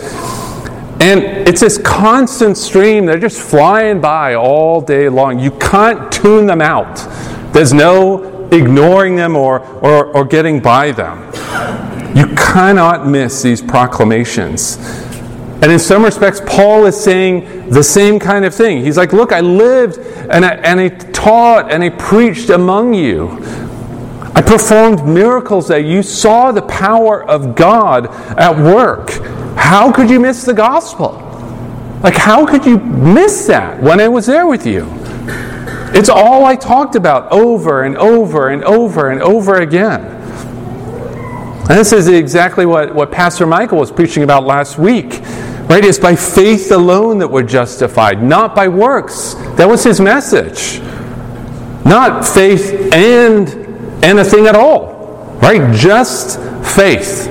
And 1.00 1.22
it's 1.48 1.60
this 1.60 1.76
constant 1.78 2.56
stream. 2.56 3.04
They're 3.04 3.18
just 3.18 3.40
flying 3.40 4.00
by 4.00 4.34
all 4.34 4.80
day 4.80 5.08
long. 5.08 5.38
You 5.38 5.50
can't 5.50 6.10
tune 6.12 6.46
them 6.46 6.60
out. 6.60 6.96
There's 7.52 7.72
no 7.72 8.33
ignoring 8.52 9.16
them 9.16 9.36
or, 9.36 9.60
or, 9.60 10.06
or 10.06 10.24
getting 10.24 10.60
by 10.60 10.92
them. 10.92 11.24
You 12.16 12.26
cannot 12.36 13.06
miss 13.06 13.42
these 13.42 13.60
proclamations. 13.60 14.76
And 15.62 15.72
in 15.72 15.78
some 15.78 16.04
respects, 16.04 16.40
Paul 16.46 16.84
is 16.86 17.02
saying 17.02 17.70
the 17.70 17.82
same 17.82 18.18
kind 18.18 18.44
of 18.44 18.54
thing. 18.54 18.84
He's 18.84 18.96
like, 18.96 19.12
Look, 19.12 19.32
I 19.32 19.40
lived 19.40 19.98
and 19.98 20.44
I, 20.44 20.54
and 20.56 20.78
I 20.78 20.88
taught 20.88 21.72
and 21.72 21.82
I 21.82 21.88
preached 21.90 22.50
among 22.50 22.94
you. 22.94 23.38
I 24.34 24.42
performed 24.42 25.06
miracles 25.06 25.68
that 25.68 25.84
you 25.84 26.02
saw 26.02 26.52
the 26.52 26.62
power 26.62 27.24
of 27.24 27.54
God 27.54 28.08
at 28.38 28.56
work. 28.56 29.10
How 29.56 29.92
could 29.92 30.10
you 30.10 30.20
miss 30.20 30.44
the 30.44 30.52
gospel? 30.54 31.20
Like, 32.02 32.16
how 32.16 32.44
could 32.44 32.66
you 32.66 32.78
miss 32.78 33.46
that 33.46 33.82
when 33.82 34.00
I 34.00 34.08
was 34.08 34.26
there 34.26 34.46
with 34.46 34.66
you? 34.66 34.82
It's 35.94 36.08
all 36.08 36.44
I 36.44 36.56
talked 36.56 36.96
about 36.96 37.30
over 37.30 37.84
and 37.84 37.96
over 37.96 38.48
and 38.48 38.64
over 38.64 39.10
and 39.10 39.22
over 39.22 39.60
again. 39.60 40.02
And 41.66 41.78
this 41.78 41.92
is 41.92 42.08
exactly 42.08 42.66
what, 42.66 42.92
what 42.92 43.12
Pastor 43.12 43.46
Michael 43.46 43.78
was 43.78 43.92
preaching 43.92 44.24
about 44.24 44.44
last 44.44 44.76
week. 44.76 45.20
Right? 45.68 45.84
It's 45.84 45.98
by 45.98 46.16
faith 46.16 46.72
alone 46.72 47.18
that 47.18 47.28
we're 47.28 47.44
justified, 47.44 48.22
not 48.22 48.56
by 48.56 48.66
works. 48.66 49.34
That 49.56 49.68
was 49.68 49.84
his 49.84 50.00
message. 50.00 50.80
Not 51.86 52.26
faith 52.26 52.92
and 52.92 53.48
anything 54.04 54.46
at 54.46 54.56
all. 54.56 55.38
Right? 55.40 55.74
Just 55.74 56.38
faith. 56.74 57.28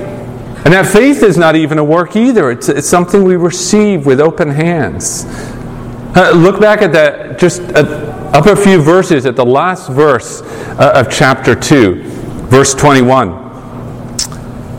And 0.64 0.72
that 0.72 0.86
faith 0.86 1.22
is 1.22 1.36
not 1.36 1.54
even 1.54 1.76
a 1.76 1.84
work 1.84 2.16
either. 2.16 2.50
It's, 2.50 2.70
it's 2.70 2.88
something 2.88 3.24
we 3.24 3.36
receive 3.36 4.06
with 4.06 4.20
open 4.20 4.48
hands. 4.48 5.26
Uh, 6.16 6.32
look 6.34 6.60
back 6.60 6.80
at 6.80 6.92
that, 6.92 7.38
just 7.38 7.60
up 8.34 8.46
a 8.46 8.56
few 8.56 8.82
verses 8.82 9.26
at 9.26 9.36
the 9.36 9.46
last 9.46 9.88
verse 9.88 10.42
uh, 10.42 10.92
of 10.96 11.08
chapter 11.08 11.54
2, 11.54 12.02
verse 12.48 12.74
21. 12.74 13.44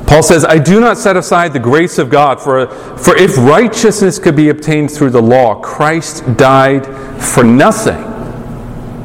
Paul 0.05 0.21
says, 0.21 0.43
I 0.43 0.59
do 0.59 0.81
not 0.81 0.97
set 0.97 1.15
aside 1.15 1.53
the 1.53 1.59
grace 1.59 1.97
of 1.97 2.09
God, 2.09 2.41
for, 2.41 2.67
for 2.97 3.15
if 3.15 3.38
righteousness 3.38 4.19
could 4.19 4.35
be 4.35 4.50
obtained 4.50 4.91
through 4.91 5.12
the 5.12 5.21
law, 5.21 5.55
Christ 5.62 6.25
died 6.35 6.85
for 7.24 7.45
nothing. 7.45 8.01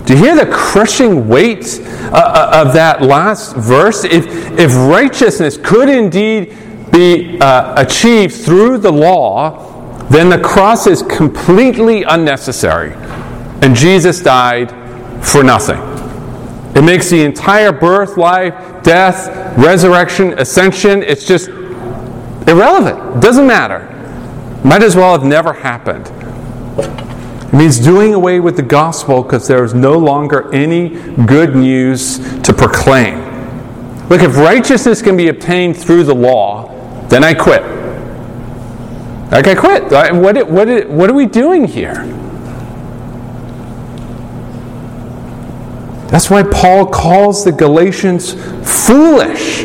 Do 0.05 0.15
you 0.15 0.25
hear 0.25 0.35
the 0.35 0.51
crushing 0.53 1.29
weight 1.29 1.79
uh, 1.81 2.17
uh 2.17 2.65
of 2.67 2.75
that 2.75 3.03
last 3.03 3.55
verse? 3.55 4.03
If, 4.03 4.27
if 4.59 4.75
righteousness 4.75 5.59
could 5.63 5.89
indeed 5.89 6.57
be 6.91 7.39
uh, 7.41 7.81
achieved 7.81 8.35
through 8.35 8.79
the 8.79 8.91
law, 8.91 10.09
then 10.09 10.29
the 10.29 10.41
cross 10.41 10.89
is 10.89 11.03
completely 11.03 12.03
unnecessary 12.03 12.97
and 13.63 13.75
Jesus 13.75 14.21
died 14.21 14.71
for 15.25 15.43
nothing. 15.43 15.79
It 16.75 16.83
makes 16.83 17.11
the 17.11 17.23
entire 17.25 17.73
birth, 17.73 18.17
life, 18.17 18.83
death, 18.83 19.29
resurrection, 19.59 20.39
ascension, 20.39 21.03
it's 21.03 21.27
just 21.27 21.49
irrelevant. 21.49 23.17
It 23.17 23.21
doesn't 23.21 23.47
matter. 23.47 23.87
Might 24.65 24.83
as 24.83 24.95
well 24.95 25.13
have 25.13 25.25
never 25.25 25.53
happened. 25.53 26.07
It 26.79 27.53
means 27.53 27.79
doing 27.79 28.15
away 28.15 28.39
with 28.41 28.57
the 28.57 28.63
gospel 28.63 29.23
because 29.23 29.49
there 29.49 29.65
is 29.65 29.75
no 29.75 29.99
longer 29.99 30.53
any 30.55 30.91
good 31.27 31.57
news 31.57 32.19
to 32.43 32.53
proclaim. 32.53 33.19
Look, 34.09 34.23
if 34.23 34.37
righteousness 34.37 35.03
can 35.03 35.17
be 35.17 35.29
obtained 35.29 35.77
through 35.77 36.05
the 36.05 36.15
law, 36.15 36.69
then 37.09 37.25
I 37.25 37.35
quit. 37.35 37.63
Like, 39.33 39.47
I 39.47 39.55
quit. 39.55 39.85
What, 39.85 40.49
what, 40.49 40.89
what 40.89 41.11
are 41.11 41.15
we 41.15 41.27
doing 41.27 41.67
here? 41.67 42.05
That's 46.11 46.29
why 46.29 46.43
Paul 46.43 46.87
calls 46.87 47.45
the 47.45 47.53
Galatians 47.53 48.33
foolish, 48.87 49.65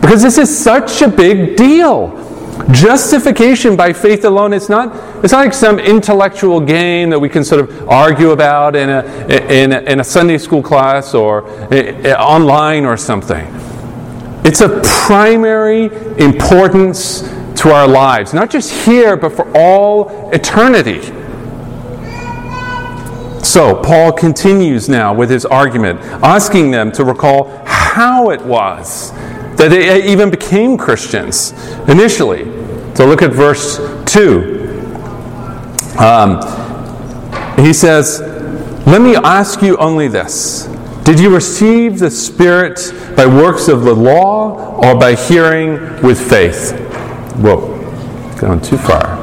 because 0.00 0.20
this 0.20 0.36
is 0.36 0.56
such 0.56 1.00
a 1.00 1.08
big 1.08 1.56
deal. 1.56 2.22
Justification 2.72 3.76
by 3.76 3.92
faith 3.92 4.24
alone, 4.24 4.52
it's 4.52 4.68
not, 4.68 4.88
it's 5.22 5.32
not 5.32 5.44
like 5.44 5.52
some 5.54 5.78
intellectual 5.78 6.60
game 6.60 7.10
that 7.10 7.18
we 7.20 7.28
can 7.28 7.44
sort 7.44 7.60
of 7.60 7.88
argue 7.88 8.30
about 8.30 8.74
in 8.74 8.88
a, 8.88 9.02
in 9.48 9.72
a, 9.72 9.80
in 9.82 10.00
a 10.00 10.04
Sunday 10.04 10.38
school 10.38 10.62
class 10.62 11.14
or 11.14 11.48
eh, 11.72 11.92
eh, 12.02 12.14
online 12.14 12.84
or 12.84 12.96
something. 12.96 13.46
It's 14.44 14.60
of 14.60 14.82
primary 14.82 15.84
importance 16.18 17.20
to 17.56 17.70
our 17.70 17.86
lives, 17.86 18.34
not 18.34 18.50
just 18.50 18.72
here, 18.86 19.16
but 19.16 19.32
for 19.32 19.46
all 19.56 20.30
eternity. 20.32 21.00
So, 23.46 23.80
Paul 23.80 24.12
continues 24.12 24.88
now 24.88 25.14
with 25.14 25.30
his 25.30 25.46
argument, 25.46 26.00
asking 26.00 26.72
them 26.72 26.90
to 26.92 27.04
recall 27.04 27.62
how 27.64 28.30
it 28.30 28.42
was 28.42 29.12
that 29.56 29.68
they 29.70 30.04
even 30.10 30.30
became 30.30 30.76
Christians 30.76 31.52
initially. 31.88 32.44
So, 32.96 33.06
look 33.06 33.22
at 33.22 33.30
verse 33.30 33.78
2. 34.12 34.56
Um, 35.96 36.40
he 37.56 37.72
says, 37.72 38.20
Let 38.84 39.00
me 39.00 39.14
ask 39.14 39.62
you 39.62 39.76
only 39.76 40.08
this 40.08 40.64
Did 41.04 41.20
you 41.20 41.32
receive 41.32 42.00
the 42.00 42.10
Spirit 42.10 42.92
by 43.16 43.26
works 43.26 43.68
of 43.68 43.84
the 43.84 43.94
law 43.94 44.76
or 44.84 44.98
by 44.98 45.14
hearing 45.14 46.02
with 46.02 46.18
faith? 46.18 46.72
Whoa, 47.36 47.60
going 48.40 48.60
too 48.60 48.76
far. 48.76 49.15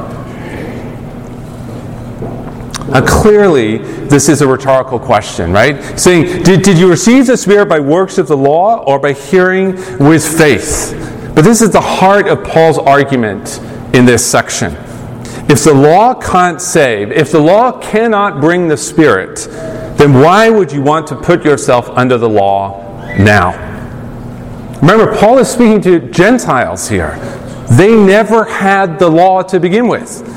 Now, 2.94 3.04
clearly, 3.04 3.78
this 3.78 4.28
is 4.28 4.40
a 4.40 4.46
rhetorical 4.46 5.00
question, 5.00 5.52
right? 5.52 5.98
Saying, 5.98 6.44
did, 6.44 6.62
did 6.62 6.78
you 6.78 6.88
receive 6.88 7.26
the 7.26 7.36
Spirit 7.36 7.68
by 7.68 7.80
works 7.80 8.18
of 8.18 8.28
the 8.28 8.36
law 8.36 8.84
or 8.84 9.00
by 9.00 9.12
hearing 9.12 9.74
with 9.98 10.24
faith? 10.24 10.92
But 11.34 11.42
this 11.42 11.60
is 11.60 11.72
the 11.72 11.80
heart 11.80 12.28
of 12.28 12.44
Paul's 12.44 12.78
argument 12.78 13.58
in 13.94 14.04
this 14.04 14.24
section. 14.24 14.74
If 15.50 15.64
the 15.64 15.74
law 15.74 16.14
can't 16.14 16.60
save, 16.60 17.10
if 17.10 17.32
the 17.32 17.40
law 17.40 17.80
cannot 17.80 18.40
bring 18.40 18.68
the 18.68 18.76
Spirit, 18.76 19.48
then 19.98 20.14
why 20.14 20.48
would 20.48 20.70
you 20.70 20.80
want 20.80 21.08
to 21.08 21.16
put 21.16 21.44
yourself 21.44 21.90
under 21.90 22.16
the 22.16 22.28
law 22.28 22.80
now? 23.18 23.52
Remember, 24.80 25.16
Paul 25.16 25.38
is 25.38 25.48
speaking 25.48 25.80
to 25.80 25.98
Gentiles 25.98 26.88
here. 26.88 27.18
They 27.70 27.92
never 27.92 28.44
had 28.44 29.00
the 29.00 29.08
law 29.08 29.42
to 29.42 29.58
begin 29.58 29.88
with. 29.88 30.33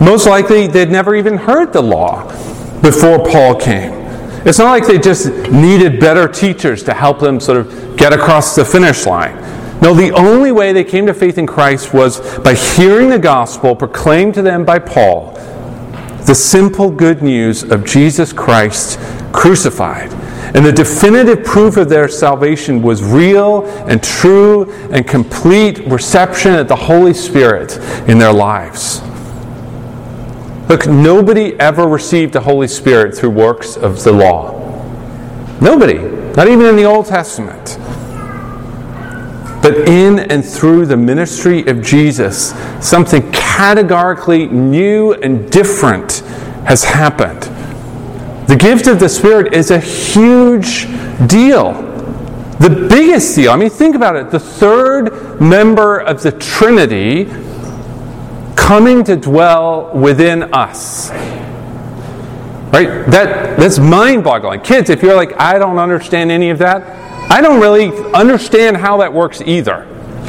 Most 0.00 0.26
likely, 0.26 0.66
they'd 0.66 0.90
never 0.90 1.14
even 1.14 1.36
heard 1.36 1.72
the 1.72 1.82
law 1.82 2.24
before 2.82 3.18
Paul 3.18 3.56
came. 3.56 3.92
It's 4.46 4.58
not 4.58 4.70
like 4.70 4.86
they 4.86 4.98
just 4.98 5.26
needed 5.50 5.98
better 5.98 6.28
teachers 6.28 6.82
to 6.84 6.94
help 6.94 7.18
them 7.18 7.40
sort 7.40 7.58
of 7.58 7.96
get 7.96 8.12
across 8.12 8.54
the 8.54 8.64
finish 8.64 9.04
line. 9.06 9.36
No, 9.80 9.94
the 9.94 10.12
only 10.12 10.52
way 10.52 10.72
they 10.72 10.84
came 10.84 11.06
to 11.06 11.14
faith 11.14 11.38
in 11.38 11.46
Christ 11.46 11.92
was 11.92 12.38
by 12.38 12.54
hearing 12.54 13.10
the 13.10 13.18
gospel 13.18 13.76
proclaimed 13.76 14.34
to 14.34 14.42
them 14.42 14.64
by 14.64 14.78
Paul 14.78 15.34
the 16.28 16.34
simple 16.34 16.90
good 16.90 17.22
news 17.22 17.62
of 17.62 17.86
Jesus 17.86 18.32
Christ 18.32 18.98
crucified. 19.32 20.12
And 20.54 20.64
the 20.64 20.72
definitive 20.72 21.44
proof 21.44 21.76
of 21.76 21.88
their 21.88 22.06
salvation 22.08 22.82
was 22.82 23.02
real 23.02 23.66
and 23.86 24.02
true 24.02 24.70
and 24.92 25.06
complete 25.06 25.78
reception 25.86 26.54
of 26.54 26.68
the 26.68 26.76
Holy 26.76 27.14
Spirit 27.14 27.78
in 28.08 28.18
their 28.18 28.32
lives. 28.32 29.00
Look, 30.68 30.86
nobody 30.86 31.58
ever 31.58 31.88
received 31.88 32.34
the 32.34 32.40
Holy 32.40 32.68
Spirit 32.68 33.16
through 33.16 33.30
works 33.30 33.76
of 33.76 34.04
the 34.04 34.12
law. 34.12 34.52
Nobody, 35.62 35.98
not 36.36 36.46
even 36.46 36.66
in 36.66 36.76
the 36.76 36.84
Old 36.84 37.06
Testament. 37.06 37.78
But 39.62 39.88
in 39.88 40.18
and 40.18 40.44
through 40.44 40.84
the 40.84 40.96
ministry 40.96 41.66
of 41.66 41.82
Jesus, 41.82 42.52
something 42.86 43.32
categorically 43.32 44.46
new 44.46 45.14
and 45.14 45.50
different 45.50 46.18
has 46.66 46.84
happened. 46.84 47.42
The 48.46 48.56
gift 48.56 48.86
of 48.88 49.00
the 49.00 49.08
Spirit 49.08 49.54
is 49.54 49.70
a 49.70 49.80
huge 49.80 50.86
deal. 51.28 51.72
The 52.60 52.88
biggest 52.90 53.34
deal. 53.34 53.52
I 53.52 53.56
mean, 53.56 53.70
think 53.70 53.96
about 53.96 54.16
it. 54.16 54.30
The 54.30 54.40
third 54.40 55.40
member 55.40 55.98
of 55.98 56.22
the 56.22 56.32
Trinity 56.32 57.24
coming 58.68 59.02
to 59.02 59.16
dwell 59.16 59.90
within 59.94 60.42
us. 60.52 61.08
Right? 62.70 63.02
That, 63.06 63.58
that's 63.58 63.78
mind 63.78 64.24
boggling. 64.24 64.60
Kids, 64.60 64.90
if 64.90 65.02
you're 65.02 65.16
like, 65.16 65.40
I 65.40 65.58
don't 65.58 65.78
understand 65.78 66.30
any 66.30 66.50
of 66.50 66.58
that, 66.58 66.82
I 67.30 67.40
don't 67.40 67.62
really 67.62 67.88
understand 68.12 68.76
how 68.76 68.98
that 68.98 69.10
works 69.10 69.40
either. 69.40 69.86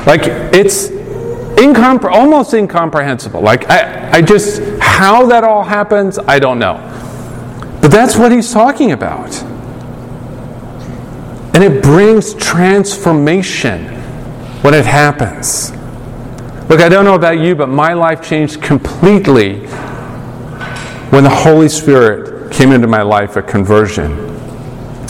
Like, 0.07 0.21
it's 0.55 0.87
incompre- 0.87 2.13
almost 2.13 2.53
incomprehensible. 2.53 3.41
Like, 3.41 3.69
I, 3.69 4.09
I 4.09 4.21
just, 4.21 4.61
how 4.79 5.25
that 5.25 5.43
all 5.43 5.65
happens, 5.65 6.17
I 6.17 6.39
don't 6.39 6.59
know. 6.59 6.77
But 7.81 7.91
that's 7.91 8.15
what 8.15 8.31
he's 8.31 8.53
talking 8.53 8.93
about. 8.93 9.35
And 11.53 11.61
it 11.61 11.83
brings 11.83 12.35
transformation 12.35 13.85
when 14.61 14.73
it 14.73 14.85
happens. 14.85 15.73
Look, 16.69 16.81
I 16.81 16.87
don't 16.87 17.03
know 17.03 17.15
about 17.15 17.39
you, 17.39 17.55
but 17.55 17.67
my 17.67 17.93
life 17.93 18.21
changed 18.21 18.61
completely 18.61 19.61
when 21.09 21.23
the 21.23 21.29
Holy 21.31 21.67
Spirit 21.67 22.51
came 22.51 22.71
into 22.71 22.85
my 22.85 23.01
life 23.01 23.37
at 23.37 23.47
conversion. 23.47 24.15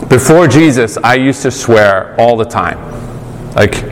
Before 0.07 0.47
Jesus, 0.47 0.95
I 0.95 1.15
used 1.15 1.41
to 1.41 1.51
swear 1.51 2.15
all 2.17 2.37
the 2.37 2.45
time. 2.45 2.79
Like, 3.55 3.83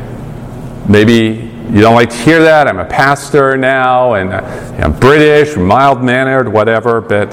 maybe 0.88 1.52
you 1.70 1.82
don't 1.82 1.96
like 1.96 2.10
to 2.12 2.16
hear 2.16 2.42
that. 2.42 2.70
I'm 2.70 2.80
a 2.80 2.86
pastor 2.86 3.58
now, 3.58 4.14
and 4.14 4.34
I'm 4.34 4.98
British, 4.98 5.58
mild 5.58 6.02
mannered, 6.02 6.48
whatever. 6.48 7.02
But, 7.02 7.32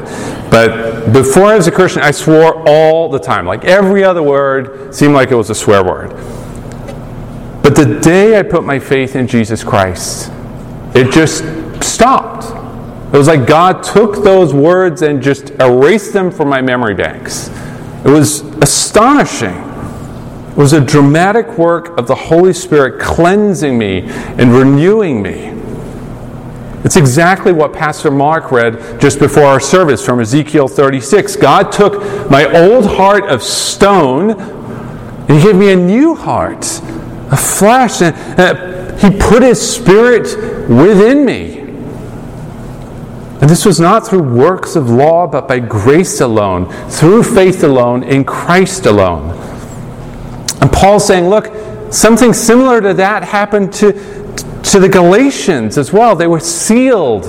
but 0.51 1.13
before 1.13 1.45
I 1.45 1.57
was 1.57 1.69
a 1.69 1.71
Christian, 1.71 2.03
I 2.03 2.11
swore 2.11 2.69
all 2.69 3.09
the 3.09 3.21
time. 3.21 3.47
Like 3.47 3.65
every 3.65 4.03
other 4.03 4.25
word 4.25 4.93
seemed 4.93 5.15
like 5.15 5.31
it 5.31 5.37
was 5.37 5.51
a 5.51 5.55
swear 5.55 5.85
word. 5.85 6.11
But 7.65 7.77
the 7.77 7.99
day 7.99 8.39
I 8.39 8.43
put 8.43 8.63
my 8.63 8.79
faith 8.79 9.17
in 9.17 9.27
Jesus 9.27 9.65
Christ, 9.65 10.31
it 10.95 11.11
just 11.11 11.43
stopped. 11.83 12.45
It 13.15 13.17
was 13.17 13.27
like 13.27 13.47
God 13.47 13.83
took 13.83 14.23
those 14.23 14.53
words 14.53 15.01
and 15.01 15.23
just 15.23 15.49
erased 15.53 16.13
them 16.13 16.31
from 16.31 16.51
my 16.51 16.61
memory 16.61 16.95
banks. 16.95 17.49
It 18.05 18.11
was 18.11 18.43
astonishing. 18.59 19.57
It 20.51 20.57
was 20.59 20.75
a 20.75 20.81
dramatic 20.81 21.57
work 21.57 21.97
of 21.97 22.07
the 22.07 22.15
Holy 22.15 22.53
Spirit 22.53 23.01
cleansing 23.01 23.79
me 23.79 24.03
and 24.11 24.53
renewing 24.53 25.23
me. 25.23 25.55
It's 26.85 26.97
exactly 26.97 27.55
what 27.55 27.73
Pastor 27.73 28.11
Mark 28.11 28.53
read 28.53 29.01
just 29.01 29.19
before 29.19 29.45
our 29.45 29.59
service 29.59 30.05
from 30.05 30.21
Ezekiel 30.21 30.69
36. 30.69 31.37
God 31.37 31.73
took 31.73 32.31
my 32.31 32.45
old 32.45 32.85
heart 32.85 33.25
of 33.25 33.43
stone 33.43 34.33
and 34.33 35.31
He 35.31 35.43
gave 35.43 35.57
me 35.57 35.73
a 35.73 35.77
new 35.77 36.15
heart 36.15 36.83
flesh. 37.37 38.03
And 38.03 38.15
uh, 38.39 38.97
He 38.99 39.11
put 39.19 39.43
His 39.43 39.61
Spirit 39.61 40.37
within 40.69 41.25
me. 41.25 41.61
And 43.41 43.51
this 43.51 43.67
was 43.67 43.79
not 43.79 44.07
through 44.07 44.23
works 44.23 44.75
of 44.75 44.89
law, 44.89 45.27
but 45.27 45.47
by 45.47 45.59
grace 45.59 46.21
alone, 46.21 46.71
through 46.89 47.25
faith 47.25 47.63
alone, 47.63 48.03
in 48.03 48.25
Christ 48.25 48.87
alone. 48.87 49.33
And 50.63 50.73
Paul's 50.73 51.07
saying, 51.07 51.29
look, 51.29 51.93
something 51.93 52.33
similar 52.33 52.81
to 52.81 52.95
that 52.95 53.23
happened 53.23 53.73
to, 53.75 53.93
to 54.63 54.81
the 54.81 54.89
Galatians 54.89 55.77
as 55.77 55.93
well. 55.93 56.17
They 56.17 56.27
were 56.27 56.41
sealed 56.41 57.25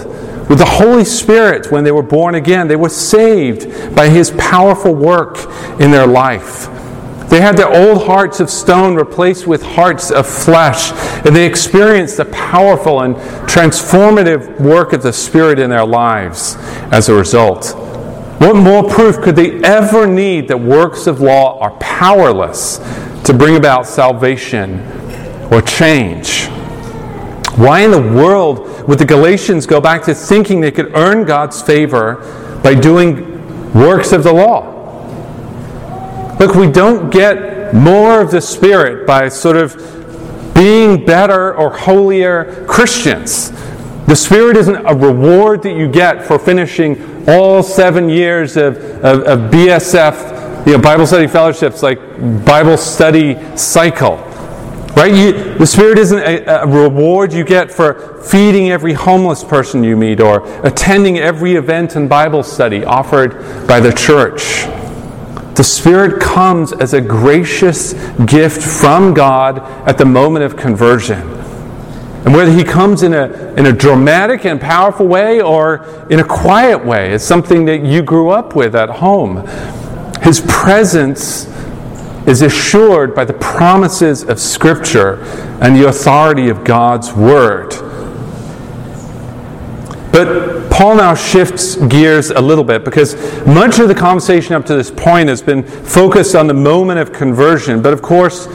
with 0.47 0.59
the 0.59 0.65
Holy 0.65 1.03
Spirit 1.03 1.71
when 1.71 1.83
they 1.83 1.91
were 1.91 2.03
born 2.03 2.35
again. 2.35 2.67
They 2.67 2.75
were 2.75 2.87
saved 2.87 3.95
by 3.95 4.07
His 4.07 4.31
powerful 4.31 4.93
work 4.93 5.37
in 5.81 5.91
their 5.91 6.07
life. 6.07 6.69
They 7.29 7.41
had 7.41 7.57
their 7.57 7.69
old 7.69 8.05
hearts 8.05 8.39
of 8.39 8.49
stone 8.49 8.95
replaced 8.95 9.47
with 9.47 9.63
hearts 9.63 10.11
of 10.11 10.27
flesh, 10.27 10.91
and 11.25 11.35
they 11.35 11.45
experienced 11.45 12.17
the 12.17 12.25
powerful 12.25 13.01
and 13.01 13.15
transformative 13.47 14.59
work 14.61 14.93
of 14.93 15.01
the 15.01 15.11
Spirit 15.11 15.59
in 15.59 15.69
their 15.69 15.85
lives 15.85 16.55
as 16.91 17.09
a 17.09 17.13
result. 17.13 17.73
What 18.39 18.55
more 18.55 18.83
proof 18.83 19.21
could 19.21 19.35
they 19.35 19.61
ever 19.63 20.05
need 20.05 20.47
that 20.49 20.59
works 20.59 21.07
of 21.07 21.21
law 21.21 21.57
are 21.59 21.71
powerless 21.79 22.77
to 23.23 23.33
bring 23.33 23.55
about 23.55 23.87
salvation 23.87 24.81
or 25.51 25.61
change? 25.61 26.47
Why 27.55 27.79
in 27.79 27.91
the 27.91 28.01
world 28.01 28.87
would 28.87 28.99
the 28.99 29.05
Galatians 29.05 29.65
go 29.65 29.79
back 29.79 30.03
to 30.03 30.13
thinking 30.13 30.59
they 30.59 30.71
could 30.71 30.93
earn 30.95 31.25
God's 31.25 31.61
favor 31.61 32.15
by 32.61 32.75
doing 32.75 33.73
works 33.73 34.11
of 34.11 34.23
the 34.23 34.33
law? 34.33 34.74
Look, 36.39 36.55
we 36.55 36.69
don't 36.69 37.09
get 37.09 37.73
more 37.73 38.19
of 38.19 38.29
the 38.29 38.41
Spirit 38.41 39.07
by 39.07 39.29
sort 39.29 39.55
of 39.55 39.75
being 40.53 41.05
better 41.05 41.55
or 41.55 41.69
holier 41.69 42.65
Christians. 42.67 43.51
The 44.07 44.15
Spirit 44.15 44.57
isn't 44.57 44.85
a 44.85 44.93
reward 44.93 45.63
that 45.63 45.77
you 45.77 45.87
get 45.87 46.25
for 46.25 46.37
finishing 46.37 47.27
all 47.29 47.63
seven 47.63 48.09
years 48.09 48.57
of, 48.57 48.77
of, 49.03 49.23
of 49.23 49.51
BSF, 49.51 50.67
you 50.67 50.73
know, 50.73 50.81
Bible 50.81 51.07
study 51.07 51.27
fellowships, 51.27 51.81
like 51.81 51.99
Bible 52.45 52.77
study 52.77 53.35
cycle. 53.57 54.17
Right? 54.95 55.13
You, 55.13 55.57
the 55.57 55.67
Spirit 55.67 55.97
isn't 55.99 56.19
a, 56.19 56.63
a, 56.63 56.67
reward 56.67 57.33
you 57.33 57.43
get 57.43 57.71
for 57.71 58.21
feeding 58.23 58.71
every 58.71 58.93
homeless 58.93 59.43
person 59.43 59.83
you 59.83 59.97
meet 59.97 60.21
or 60.21 60.45
attending 60.65 61.17
every 61.17 61.55
event 61.55 61.95
and 61.95 62.07
Bible 62.07 62.43
study 62.43 62.85
offered 62.85 63.67
by 63.67 63.79
the 63.79 63.91
church. 63.91 64.65
The 65.55 65.63
Spirit 65.63 66.21
comes 66.21 66.73
as 66.73 66.93
a 66.93 66.99
gracious 66.99 67.93
gift 68.25 68.61
from 68.61 69.13
God 69.13 69.59
at 69.87 69.97
the 69.97 70.05
moment 70.05 70.43
of 70.43 70.57
conversion. 70.57 71.21
And 72.25 72.33
whether 72.33 72.51
He 72.51 72.63
comes 72.63 73.03
in 73.03 73.13
a, 73.13 73.53
in 73.55 73.67
a 73.67 73.71
dramatic 73.71 74.45
and 74.45 74.59
powerful 74.59 75.07
way 75.07 75.41
or 75.41 75.85
in 76.09 76.19
a 76.19 76.23
quiet 76.23 76.83
way, 76.83 77.13
it's 77.13 77.23
something 77.23 77.65
that 77.65 77.83
you 77.85 78.01
grew 78.01 78.29
up 78.29 78.55
with 78.55 78.75
at 78.75 78.89
home. 78.89 79.47
His 80.21 80.41
presence 80.41 81.45
is 82.27 82.41
assured 82.41 83.13
by 83.13 83.23
the 83.23 83.33
promises 83.33 84.23
of 84.23 84.39
Scripture 84.39 85.21
and 85.61 85.75
the 85.75 85.87
authority 85.87 86.49
of 86.49 86.63
God's 86.63 87.13
Word. 87.13 87.69
But 90.11 90.54
Paul 90.75 90.97
now 90.97 91.15
shifts 91.15 91.77
gears 91.77 92.31
a 92.31 92.41
little 92.41 92.65
bit 92.65 92.83
because 92.83 93.15
much 93.47 93.79
of 93.79 93.87
the 93.87 93.95
conversation 93.95 94.55
up 94.55 94.65
to 94.65 94.75
this 94.75 94.91
point 94.91 95.29
has 95.29 95.41
been 95.41 95.63
focused 95.63 96.35
on 96.35 96.47
the 96.47 96.53
moment 96.53 96.99
of 96.99 97.13
conversion. 97.13 97.81
But 97.81 97.93
of 97.93 98.01
course, 98.01 98.47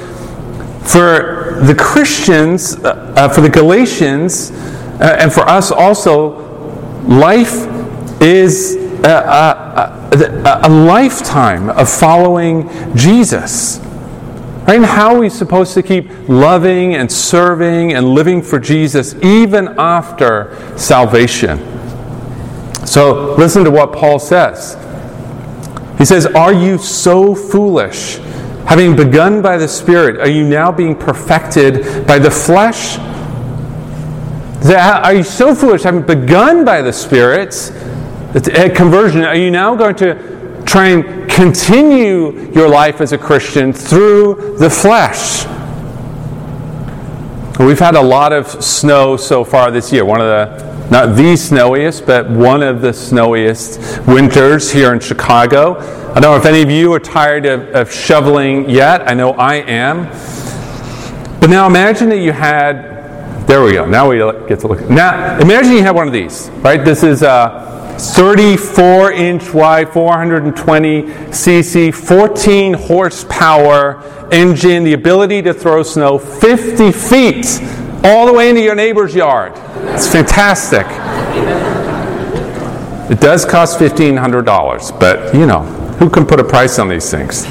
for 0.82 1.60
the 1.62 1.74
Christians, 1.74 2.76
uh, 2.76 3.14
uh, 3.16 3.28
for 3.30 3.40
the 3.40 3.48
Galatians, 3.48 4.50
uh, 4.50 5.16
and 5.18 5.32
for 5.32 5.48
us 5.48 5.72
also, 5.72 6.40
life 7.04 7.54
is 8.20 8.76
a, 9.02 10.10
a, 10.12 10.60
a 10.64 10.68
lifetime 10.68 11.70
of 11.70 11.88
following 11.88 12.68
Jesus. 12.94 13.78
Right? 14.68 14.76
And 14.76 14.84
how 14.84 15.14
are 15.14 15.20
we 15.20 15.30
supposed 15.30 15.72
to 15.72 15.82
keep 15.82 16.10
loving 16.28 16.96
and 16.96 17.10
serving 17.10 17.94
and 17.94 18.08
living 18.08 18.42
for 18.42 18.58
Jesus 18.58 19.14
even 19.22 19.68
after 19.78 20.54
salvation? 20.76 21.79
So 22.90 23.36
listen 23.36 23.62
to 23.62 23.70
what 23.70 23.92
Paul 23.92 24.18
says. 24.18 24.76
He 25.96 26.04
says, 26.04 26.26
Are 26.26 26.52
you 26.52 26.76
so 26.76 27.36
foolish? 27.36 28.16
Having 28.66 28.96
begun 28.96 29.40
by 29.40 29.58
the 29.58 29.68
Spirit, 29.68 30.18
are 30.18 30.28
you 30.28 30.42
now 30.42 30.72
being 30.72 30.96
perfected 30.96 32.04
by 32.04 32.18
the 32.18 32.32
flesh? 32.32 32.98
Are 34.68 35.14
you 35.14 35.22
so 35.22 35.54
foolish, 35.54 35.84
having 35.84 36.02
begun 36.02 36.64
by 36.64 36.82
the 36.82 36.92
Spirit, 36.92 37.70
at 38.34 38.48
eh, 38.48 38.68
conversion, 38.70 39.22
are 39.22 39.36
you 39.36 39.52
now 39.52 39.76
going 39.76 39.94
to 39.96 40.62
try 40.66 40.88
and 40.88 41.30
continue 41.30 42.50
your 42.50 42.68
life 42.68 43.00
as 43.00 43.12
a 43.12 43.18
Christian 43.18 43.72
through 43.72 44.56
the 44.58 44.68
flesh? 44.68 45.44
We've 47.60 47.78
had 47.78 47.94
a 47.94 48.02
lot 48.02 48.32
of 48.32 48.48
snow 48.48 49.16
so 49.16 49.44
far 49.44 49.70
this 49.70 49.92
year. 49.92 50.04
One 50.04 50.20
of 50.20 50.26
the, 50.26 50.69
not 50.90 51.16
the 51.16 51.36
snowiest, 51.36 52.06
but 52.06 52.28
one 52.28 52.62
of 52.62 52.80
the 52.80 52.92
snowiest 52.92 54.00
winters 54.06 54.70
here 54.70 54.92
in 54.92 55.00
Chicago. 55.00 55.78
I 56.10 56.14
don't 56.14 56.22
know 56.22 56.36
if 56.36 56.46
any 56.46 56.62
of 56.62 56.70
you 56.70 56.92
are 56.92 57.00
tired 57.00 57.46
of, 57.46 57.68
of 57.74 57.92
shoveling 57.92 58.68
yet. 58.68 59.08
I 59.08 59.14
know 59.14 59.32
I 59.32 59.54
am. 59.54 60.06
But 61.40 61.48
now 61.48 61.66
imagine 61.66 62.08
that 62.08 62.18
you 62.18 62.32
had 62.32 62.90
there 63.46 63.64
we 63.64 63.72
go. 63.72 63.84
Now 63.84 64.08
we 64.08 64.18
get 64.46 64.60
to 64.60 64.68
look. 64.68 64.88
Now, 64.88 65.36
imagine 65.40 65.72
you 65.72 65.82
have 65.82 65.96
one 65.96 66.06
of 66.06 66.12
these, 66.12 66.48
right? 66.62 66.84
This 66.84 67.02
is 67.02 67.22
a 67.22 67.96
34 67.98 69.10
inch 69.10 69.52
wide, 69.52 69.92
420 69.92 71.02
cc, 71.02 71.92
14 71.92 72.74
horsepower 72.74 74.28
engine, 74.30 74.84
the 74.84 74.92
ability 74.92 75.42
to 75.42 75.52
throw 75.52 75.82
snow 75.82 76.16
50 76.16 76.92
feet 76.92 77.46
all 78.04 78.26
the 78.26 78.32
way 78.32 78.48
into 78.48 78.62
your 78.62 78.74
neighbor's 78.74 79.14
yard. 79.14 79.52
It's 79.94 80.06
fantastic. 80.06 80.86
It 83.10 83.20
does 83.20 83.44
cost 83.44 83.78
$1,500, 83.80 85.00
but 85.00 85.34
you 85.34 85.46
know, 85.46 85.62
who 85.98 86.08
can 86.08 86.24
put 86.24 86.40
a 86.40 86.44
price 86.44 86.78
on 86.78 86.88
these 86.88 87.10
things? 87.10 87.44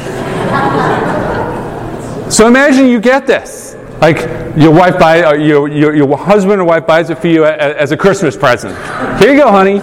So 2.33 2.47
imagine 2.47 2.87
you 2.87 2.99
get 2.99 3.27
this. 3.27 3.75
Like 3.99 4.19
your 4.55 4.71
wife 4.71 4.97
buy, 4.97 5.23
uh, 5.23 5.33
your, 5.33 5.67
your, 5.67 5.95
your 5.95 6.17
husband 6.17 6.61
or 6.61 6.63
wife 6.63 6.87
buys 6.87 7.09
it 7.09 7.17
for 7.17 7.27
you 7.27 7.45
as 7.45 7.91
a 7.91 7.97
Christmas 7.97 8.37
present. 8.37 8.73
Here 9.21 9.33
you 9.33 9.41
go, 9.41 9.51
honey. 9.51 9.81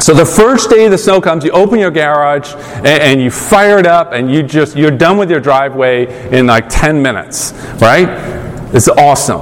So 0.00 0.14
the 0.14 0.24
first 0.24 0.70
day 0.70 0.88
the 0.88 0.98
snow 0.98 1.20
comes, 1.20 1.44
you 1.44 1.50
open 1.50 1.78
your 1.78 1.90
garage 1.90 2.54
and, 2.76 2.86
and, 2.86 3.20
you 3.20 3.30
fire 3.30 3.78
it 3.78 3.86
up, 3.86 4.12
and 4.12 4.30
you 4.30 4.42
just 4.42 4.76
you're 4.76 4.90
done 4.90 5.16
with 5.16 5.30
your 5.30 5.40
driveway 5.40 6.30
in 6.30 6.46
like 6.46 6.68
10 6.68 7.00
minutes, 7.00 7.52
right? 7.80 8.45
It's 8.76 8.88
awesome. 8.88 9.40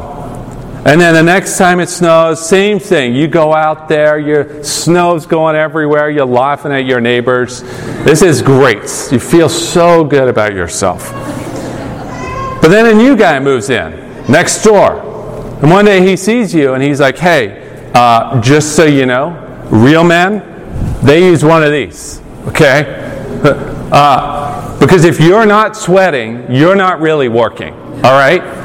And 0.86 1.00
then 1.00 1.12
the 1.12 1.22
next 1.24 1.58
time 1.58 1.80
it 1.80 1.88
snows, 1.88 2.48
same 2.48 2.78
thing. 2.78 3.16
You 3.16 3.26
go 3.26 3.52
out 3.52 3.88
there, 3.88 4.16
your 4.16 4.62
snow's 4.62 5.26
going 5.26 5.56
everywhere, 5.56 6.08
you're 6.08 6.24
laughing 6.24 6.70
at 6.70 6.84
your 6.84 7.00
neighbors. 7.00 7.62
This 8.04 8.22
is 8.22 8.42
great. 8.42 8.82
You 9.10 9.18
feel 9.18 9.48
so 9.48 10.04
good 10.04 10.28
about 10.28 10.54
yourself. 10.54 11.10
But 12.62 12.68
then 12.68 12.86
a 12.86 12.94
new 12.94 13.16
guy 13.16 13.40
moves 13.40 13.70
in 13.70 13.90
next 14.30 14.62
door. 14.62 15.00
And 15.60 15.68
one 15.68 15.84
day 15.84 16.06
he 16.06 16.16
sees 16.16 16.54
you 16.54 16.74
and 16.74 16.80
he's 16.80 17.00
like, 17.00 17.18
hey, 17.18 17.90
uh, 17.92 18.40
just 18.40 18.76
so 18.76 18.84
you 18.84 19.04
know, 19.04 19.30
real 19.68 20.04
men, 20.04 20.42
they 21.02 21.26
use 21.26 21.42
one 21.42 21.64
of 21.64 21.72
these, 21.72 22.20
okay? 22.46 23.40
Uh, 23.90 24.78
because 24.78 25.04
if 25.04 25.18
you're 25.18 25.44
not 25.44 25.76
sweating, 25.76 26.54
you're 26.54 26.76
not 26.76 27.00
really 27.00 27.28
working, 27.28 27.74
all 28.04 28.12
right? 28.12 28.63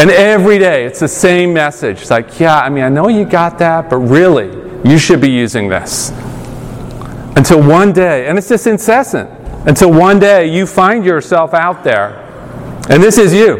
And 0.00 0.10
every 0.10 0.58
day 0.58 0.86
it's 0.86 1.00
the 1.00 1.08
same 1.08 1.52
message. 1.52 2.00
It's 2.00 2.10
like, 2.10 2.40
yeah, 2.40 2.58
I 2.58 2.70
mean, 2.70 2.84
I 2.84 2.88
know 2.88 3.08
you 3.08 3.26
got 3.26 3.58
that, 3.58 3.90
but 3.90 3.98
really, 3.98 4.48
you 4.82 4.98
should 4.98 5.20
be 5.20 5.30
using 5.30 5.68
this. 5.68 6.10
Until 7.36 7.62
one 7.62 7.92
day, 7.92 8.26
and 8.26 8.38
it's 8.38 8.48
just 8.48 8.66
incessant, 8.66 9.30
until 9.68 9.92
one 9.92 10.18
day 10.18 10.50
you 10.50 10.66
find 10.66 11.04
yourself 11.04 11.52
out 11.52 11.84
there 11.84 12.26
and 12.88 13.02
this 13.02 13.18
is 13.18 13.32
you. 13.32 13.56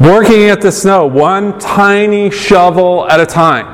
Working 0.00 0.44
at 0.44 0.60
the 0.60 0.70
snow, 0.70 1.06
one 1.06 1.58
tiny 1.58 2.30
shovel 2.30 3.08
at 3.08 3.20
a 3.20 3.26
time. 3.26 3.66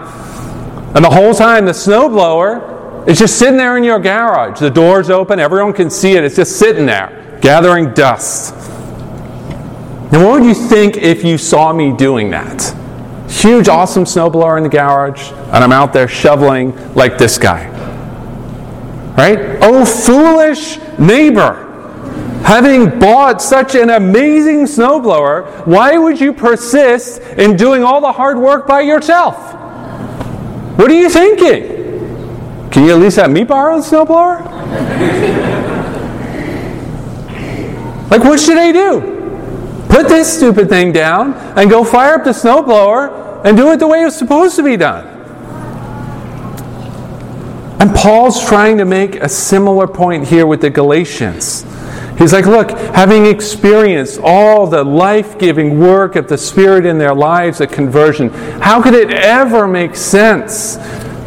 And 0.94 1.04
the 1.04 1.10
whole 1.10 1.34
time, 1.34 1.66
the 1.66 1.72
snowblower 1.72 3.06
is 3.06 3.18
just 3.18 3.38
sitting 3.38 3.58
there 3.58 3.76
in 3.76 3.84
your 3.84 3.98
garage. 3.98 4.60
The 4.60 4.70
door's 4.70 5.10
open, 5.10 5.38
everyone 5.38 5.72
can 5.74 5.90
see 5.90 6.12
it. 6.12 6.24
It's 6.24 6.36
just 6.36 6.58
sitting 6.58 6.86
there, 6.86 7.38
gathering 7.42 7.92
dust. 7.92 8.54
Now, 10.10 10.26
what 10.26 10.40
would 10.40 10.48
you 10.48 10.54
think 10.54 10.96
if 10.96 11.22
you 11.22 11.36
saw 11.36 11.70
me 11.72 11.94
doing 11.94 12.30
that? 12.30 12.74
Huge, 13.28 13.68
awesome 13.68 14.04
snowblower 14.04 14.56
in 14.56 14.62
the 14.62 14.70
garage, 14.70 15.30
and 15.30 15.62
I'm 15.62 15.72
out 15.72 15.92
there 15.92 16.08
shoveling 16.08 16.74
like 16.94 17.18
this 17.18 17.36
guy. 17.36 17.68
Right? 19.18 19.58
Oh, 19.60 19.84
foolish 19.84 20.78
neighbor. 20.98 21.66
Having 22.42 22.98
bought 22.98 23.42
such 23.42 23.74
an 23.74 23.90
amazing 23.90 24.64
snowblower, 24.64 25.66
why 25.66 25.98
would 25.98 26.18
you 26.18 26.32
persist 26.32 27.20
in 27.36 27.54
doing 27.54 27.84
all 27.84 28.00
the 28.00 28.12
hard 28.12 28.38
work 28.38 28.66
by 28.66 28.80
yourself? 28.80 29.36
What 30.78 30.90
are 30.90 30.94
you 30.94 31.10
thinking? 31.10 32.70
Can 32.70 32.84
you 32.84 32.92
at 32.92 32.98
least 32.98 33.16
have 33.18 33.30
me 33.30 33.44
borrow 33.44 33.78
the 33.78 33.82
snowblower? 33.82 34.42
like, 38.10 38.24
what 38.24 38.40
should 38.40 38.56
I 38.56 38.72
do? 38.72 39.17
Put 39.88 40.08
this 40.08 40.32
stupid 40.36 40.68
thing 40.68 40.92
down 40.92 41.34
and 41.56 41.70
go 41.70 41.84
fire 41.84 42.14
up 42.14 42.24
the 42.24 42.30
snowblower 42.30 43.44
and 43.44 43.56
do 43.56 43.72
it 43.72 43.78
the 43.78 43.86
way 43.86 44.04
it's 44.04 44.16
supposed 44.16 44.56
to 44.56 44.62
be 44.62 44.76
done. 44.76 45.06
And 47.80 47.94
Paul's 47.94 48.44
trying 48.44 48.78
to 48.78 48.84
make 48.84 49.16
a 49.16 49.28
similar 49.28 49.86
point 49.86 50.26
here 50.26 50.46
with 50.46 50.60
the 50.60 50.70
Galatians. 50.70 51.64
He's 52.18 52.32
like, 52.32 52.46
look, 52.46 52.70
having 52.72 53.26
experienced 53.26 54.18
all 54.20 54.66
the 54.66 54.82
life 54.82 55.38
giving 55.38 55.78
work 55.78 56.16
of 56.16 56.26
the 56.26 56.36
Spirit 56.36 56.84
in 56.84 56.98
their 56.98 57.14
lives 57.14 57.60
at 57.60 57.70
conversion, 57.70 58.30
how 58.60 58.82
could 58.82 58.94
it 58.94 59.12
ever 59.12 59.68
make 59.68 59.94
sense 59.94 60.74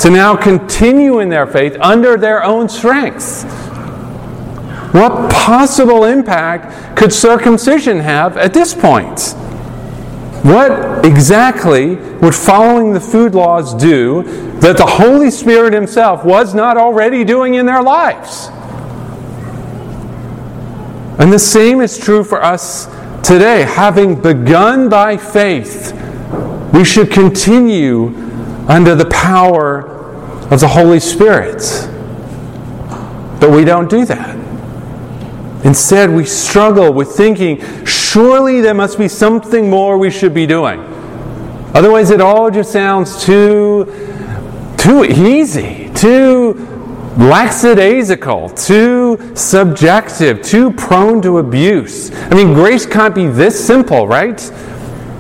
to 0.04 0.10
now 0.10 0.36
continue 0.36 1.20
in 1.20 1.30
their 1.30 1.48
faith 1.48 1.78
under 1.80 2.18
their 2.18 2.44
own 2.44 2.68
strength? 2.68 3.46
What 4.92 5.32
possible 5.32 6.04
impact 6.04 6.98
could 6.98 7.14
circumcision 7.14 8.00
have 8.00 8.36
at 8.36 8.54
this 8.54 8.74
point? 8.74 9.36
What 10.44 11.06
exactly 11.06 11.96
would 11.96 12.36
following 12.36 12.94
the 12.94 13.00
food 13.00 13.34
laws 13.34 13.74
do 13.74 14.24
that 14.60 14.76
the 14.76 14.86
Holy 14.86 15.32
Spirit 15.32 15.72
Himself 15.72 16.26
was 16.26 16.54
not 16.54 16.78
already 16.78 17.24
doing 17.24 17.54
in 17.54 17.66
their 17.66 17.82
lives? 17.82 18.50
And 21.20 21.32
the 21.32 21.40
same 21.40 21.80
is 21.80 21.98
true 21.98 22.24
for 22.24 22.44
us 22.44 22.88
today. 23.22 23.62
Having 23.62 24.22
begun 24.22 24.90
by 24.90 25.16
faith, 25.16 25.94
we 26.74 26.84
should 26.84 27.12
continue 27.12 28.08
under 28.68 28.96
the 28.96 29.06
power 29.06 29.88
of 30.52 30.60
the 30.60 30.68
Holy 30.68 31.00
Spirit. 31.00 31.62
But 33.40 33.52
we 33.52 33.64
don't 33.64 33.90
do 33.90 34.06
that. 34.06 34.41
Instead, 35.64 36.10
we 36.10 36.26
struggle 36.26 36.92
with 36.92 37.12
thinking, 37.12 37.62
surely 37.86 38.62
there 38.62 38.74
must 38.74 38.98
be 38.98 39.08
something 39.08 39.70
more 39.70 39.98
we 39.98 40.10
should 40.10 40.34
be 40.34 40.48
doing. 40.48 40.80
Otherwise, 41.74 42.10
it 42.10 42.20
all 42.20 42.50
just 42.50 42.72
sounds 42.72 43.24
too, 43.24 43.86
too 44.78 45.06
easy, 45.06 45.90
too 45.94 46.68
lackadaisical, 47.18 48.50
too 48.50 49.32
subjective, 49.36 50.42
too 50.42 50.72
prone 50.72 51.22
to 51.22 51.38
abuse. 51.38 52.12
I 52.12 52.36
mean, 52.36 52.54
grace 52.54 52.86
can't 52.86 53.14
be 53.14 53.28
this 53.28 53.64
simple, 53.64 54.08
right? 54.08 54.38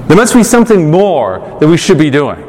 There 0.07 0.17
must 0.17 0.33
be 0.33 0.43
something 0.43 0.89
more 0.89 1.39
that 1.59 1.67
we 1.67 1.77
should 1.77 1.97
be 1.97 2.09
doing. 2.09 2.47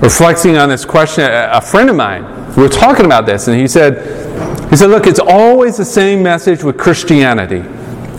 Reflecting 0.00 0.56
on 0.56 0.68
this 0.68 0.84
question, 0.84 1.24
a 1.30 1.60
friend 1.60 1.90
of 1.90 1.96
mine, 1.96 2.24
we 2.56 2.62
were 2.62 2.68
talking 2.68 3.04
about 3.04 3.26
this, 3.26 3.46
and 3.46 3.60
he 3.60 3.68
said, 3.68 4.19
he 4.70 4.76
said, 4.76 4.90
look, 4.90 5.06
it's 5.06 5.18
always 5.18 5.76
the 5.76 5.84
same 5.84 6.22
message 6.22 6.62
with 6.62 6.78
Christianity. 6.78 7.62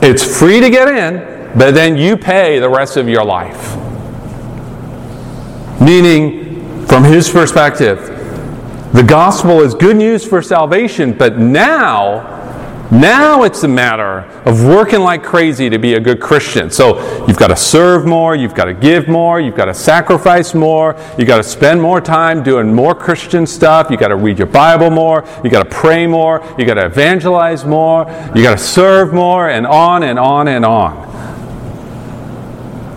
It's 0.05 0.37
free 0.37 0.59
to 0.59 0.69
get 0.69 0.89
in, 0.89 1.57
but 1.57 1.73
then 1.73 1.95
you 1.95 2.17
pay 2.17 2.59
the 2.59 2.69
rest 2.69 2.97
of 2.97 3.07
your 3.07 3.23
life. 3.23 3.77
Meaning, 5.81 6.85
from 6.87 7.03
his 7.03 7.29
perspective, 7.29 7.99
the 8.93 9.03
gospel 9.03 9.61
is 9.61 9.73
good 9.73 9.95
news 9.95 10.25
for 10.25 10.41
salvation, 10.41 11.13
but 11.13 11.37
now 11.37 12.40
Now 12.91 13.43
it's 13.43 13.63
a 13.63 13.69
matter 13.69 14.19
of 14.43 14.65
working 14.65 14.99
like 14.99 15.23
crazy 15.23 15.69
to 15.69 15.79
be 15.79 15.93
a 15.93 15.99
good 15.99 16.19
Christian. 16.19 16.69
So 16.69 16.99
you've 17.25 17.37
got 17.37 17.47
to 17.47 17.55
serve 17.55 18.05
more, 18.05 18.35
you've 18.35 18.53
got 18.53 18.65
to 18.65 18.73
give 18.73 19.07
more, 19.07 19.39
you've 19.39 19.55
got 19.55 19.65
to 19.65 19.73
sacrifice 19.73 20.53
more, 20.53 20.97
you've 21.17 21.27
got 21.27 21.37
to 21.37 21.43
spend 21.43 21.81
more 21.81 22.01
time 22.01 22.43
doing 22.43 22.73
more 22.73 22.93
Christian 22.93 23.47
stuff, 23.47 23.89
you've 23.89 24.01
got 24.01 24.09
to 24.09 24.17
read 24.17 24.37
your 24.37 24.47
Bible 24.47 24.89
more, 24.89 25.23
you've 25.41 25.53
got 25.53 25.63
to 25.63 25.69
pray 25.69 26.05
more, 26.05 26.43
you've 26.57 26.67
got 26.67 26.73
to 26.73 26.85
evangelize 26.85 27.63
more, 27.63 28.03
you've 28.35 28.43
got 28.43 28.57
to 28.57 28.63
serve 28.63 29.13
more, 29.13 29.49
and 29.49 29.65
on 29.65 30.03
and 30.03 30.19
on 30.19 30.49
and 30.49 30.65
on. 30.65 30.97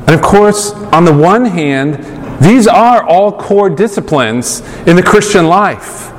And 0.06 0.10
of 0.10 0.22
course, 0.22 0.72
on 0.72 1.04
the 1.04 1.14
one 1.14 1.44
hand, 1.44 2.42
these 2.42 2.66
are 2.66 3.04
all 3.04 3.30
core 3.30 3.70
disciplines 3.70 4.58
in 4.88 4.96
the 4.96 5.04
Christian 5.04 5.46
life. 5.46 6.10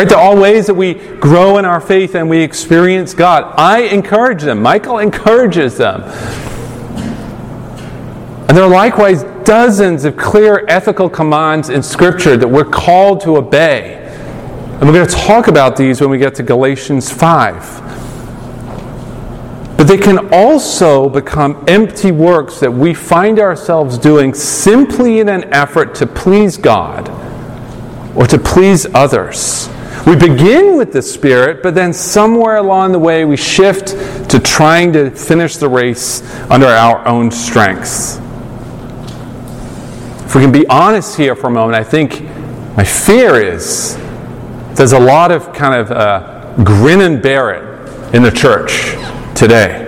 Right? 0.00 0.08
They're 0.08 0.16
all 0.16 0.40
ways 0.40 0.66
that 0.66 0.72
we 0.72 0.94
grow 0.94 1.58
in 1.58 1.66
our 1.66 1.78
faith 1.78 2.14
and 2.14 2.30
we 2.30 2.38
experience 2.38 3.12
God. 3.12 3.52
I 3.58 3.80
encourage 3.80 4.40
them. 4.40 4.62
Michael 4.62 4.98
encourages 4.98 5.76
them. 5.76 6.00
And 8.48 8.56
there 8.56 8.64
are 8.64 8.70
likewise 8.70 9.24
dozens 9.44 10.06
of 10.06 10.16
clear 10.16 10.64
ethical 10.68 11.10
commands 11.10 11.68
in 11.68 11.82
Scripture 11.82 12.38
that 12.38 12.48
we're 12.48 12.64
called 12.64 13.20
to 13.24 13.36
obey. 13.36 13.96
And 14.06 14.88
we're 14.88 14.94
going 14.94 15.06
to 15.06 15.14
talk 15.14 15.48
about 15.48 15.76
these 15.76 16.00
when 16.00 16.08
we 16.08 16.16
get 16.16 16.34
to 16.36 16.42
Galatians 16.42 17.12
5. 17.12 19.76
But 19.76 19.84
they 19.84 19.98
can 19.98 20.32
also 20.32 21.10
become 21.10 21.62
empty 21.68 22.10
works 22.10 22.58
that 22.60 22.72
we 22.72 22.94
find 22.94 23.38
ourselves 23.38 23.98
doing 23.98 24.32
simply 24.32 25.20
in 25.20 25.28
an 25.28 25.44
effort 25.52 25.94
to 25.96 26.06
please 26.06 26.56
God 26.56 27.10
or 28.16 28.26
to 28.26 28.38
please 28.38 28.86
others. 28.94 29.68
We 30.06 30.16
begin 30.16 30.78
with 30.78 30.92
the 30.92 31.02
Spirit, 31.02 31.62
but 31.62 31.74
then 31.74 31.92
somewhere 31.92 32.56
along 32.56 32.92
the 32.92 32.98
way 32.98 33.24
we 33.24 33.36
shift 33.36 33.88
to 34.30 34.40
trying 34.40 34.92
to 34.94 35.10
finish 35.10 35.56
the 35.56 35.68
race 35.68 36.22
under 36.50 36.66
our 36.66 37.06
own 37.06 37.30
strengths. 37.30 38.18
If 40.24 40.34
we 40.34 40.40
can 40.40 40.52
be 40.52 40.66
honest 40.68 41.16
here 41.16 41.36
for 41.36 41.48
a 41.48 41.50
moment, 41.50 41.76
I 41.76 41.84
think 41.84 42.22
my 42.76 42.84
fear 42.84 43.34
is 43.34 43.96
there's 44.74 44.92
a 44.92 44.98
lot 44.98 45.30
of 45.30 45.52
kind 45.52 45.74
of 45.74 45.90
uh, 45.90 46.54
grin 46.62 47.02
and 47.02 47.20
bear 47.20 47.50
it 47.50 48.14
in 48.14 48.22
the 48.22 48.30
church 48.30 48.94
today. 49.34 49.86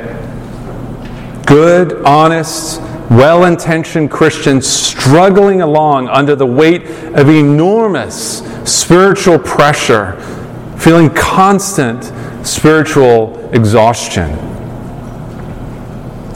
Good, 1.46 2.04
honest, 2.04 2.80
well 3.10 3.44
intentioned 3.44 4.10
Christians 4.10 4.66
struggling 4.66 5.62
along 5.62 6.08
under 6.08 6.34
the 6.34 6.46
weight 6.46 6.86
of 7.14 7.28
enormous 7.28 8.42
spiritual 8.68 9.38
pressure, 9.38 10.20
feeling 10.78 11.10
constant 11.10 12.12
spiritual 12.46 13.50
exhaustion. 13.52 14.30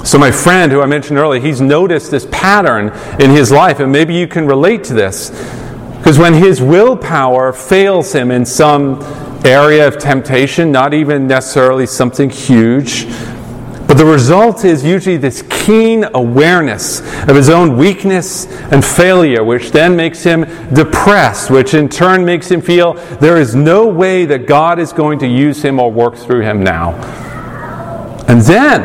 So, 0.05 0.19
my 0.19 0.31
friend 0.31 0.71
who 0.71 0.81
I 0.81 0.87
mentioned 0.87 1.19
earlier, 1.19 1.41
he's 1.41 1.61
noticed 1.61 2.13
this 2.13 2.29
pattern 2.31 2.93
in 3.21 3.31
his 3.31 3.51
life, 3.51 3.81
and 3.81 3.91
maybe 3.91 4.15
you 4.15 4.29
can 4.29 4.47
relate 4.47 4.85
to 4.85 4.95
this. 4.95 5.31
Because 5.99 6.17
when 6.17 6.35
his 6.35 6.63
willpower 6.63 7.53
fails 7.53 8.13
him 8.13 8.31
in 8.31 8.47
some 8.47 9.01
area 9.45 9.89
of 9.89 9.99
temptation, 9.99 10.71
not 10.71 10.95
even 10.95 11.27
necessarily 11.27 11.87
something 11.87 12.31
huge, 12.31 13.07
but 13.97 14.05
the 14.05 14.13
result 14.13 14.67
is 14.67 14.85
usually 14.85 15.17
this 15.17 15.43
keen 15.49 16.05
awareness 16.13 17.01
of 17.23 17.35
his 17.35 17.49
own 17.49 17.79
weakness 17.79 18.45
and 18.71 18.85
failure, 18.85 19.43
which 19.43 19.71
then 19.71 19.97
makes 19.97 20.23
him 20.23 20.43
depressed, 20.75 21.51
which 21.51 21.73
in 21.73 21.89
turn 21.89 22.23
makes 22.23 22.51
him 22.51 22.61
feel 22.61 22.93
there 23.21 23.39
is 23.39 23.55
no 23.55 23.87
way 23.87 24.27
that 24.27 24.47
God 24.47 24.79
is 24.79 24.93
going 24.93 25.19
to 25.21 25.27
use 25.27 25.63
him 25.63 25.81
or 25.81 25.91
work 25.91 26.15
through 26.15 26.43
him 26.43 26.63
now. 26.63 26.93
And 28.29 28.43
then, 28.43 28.83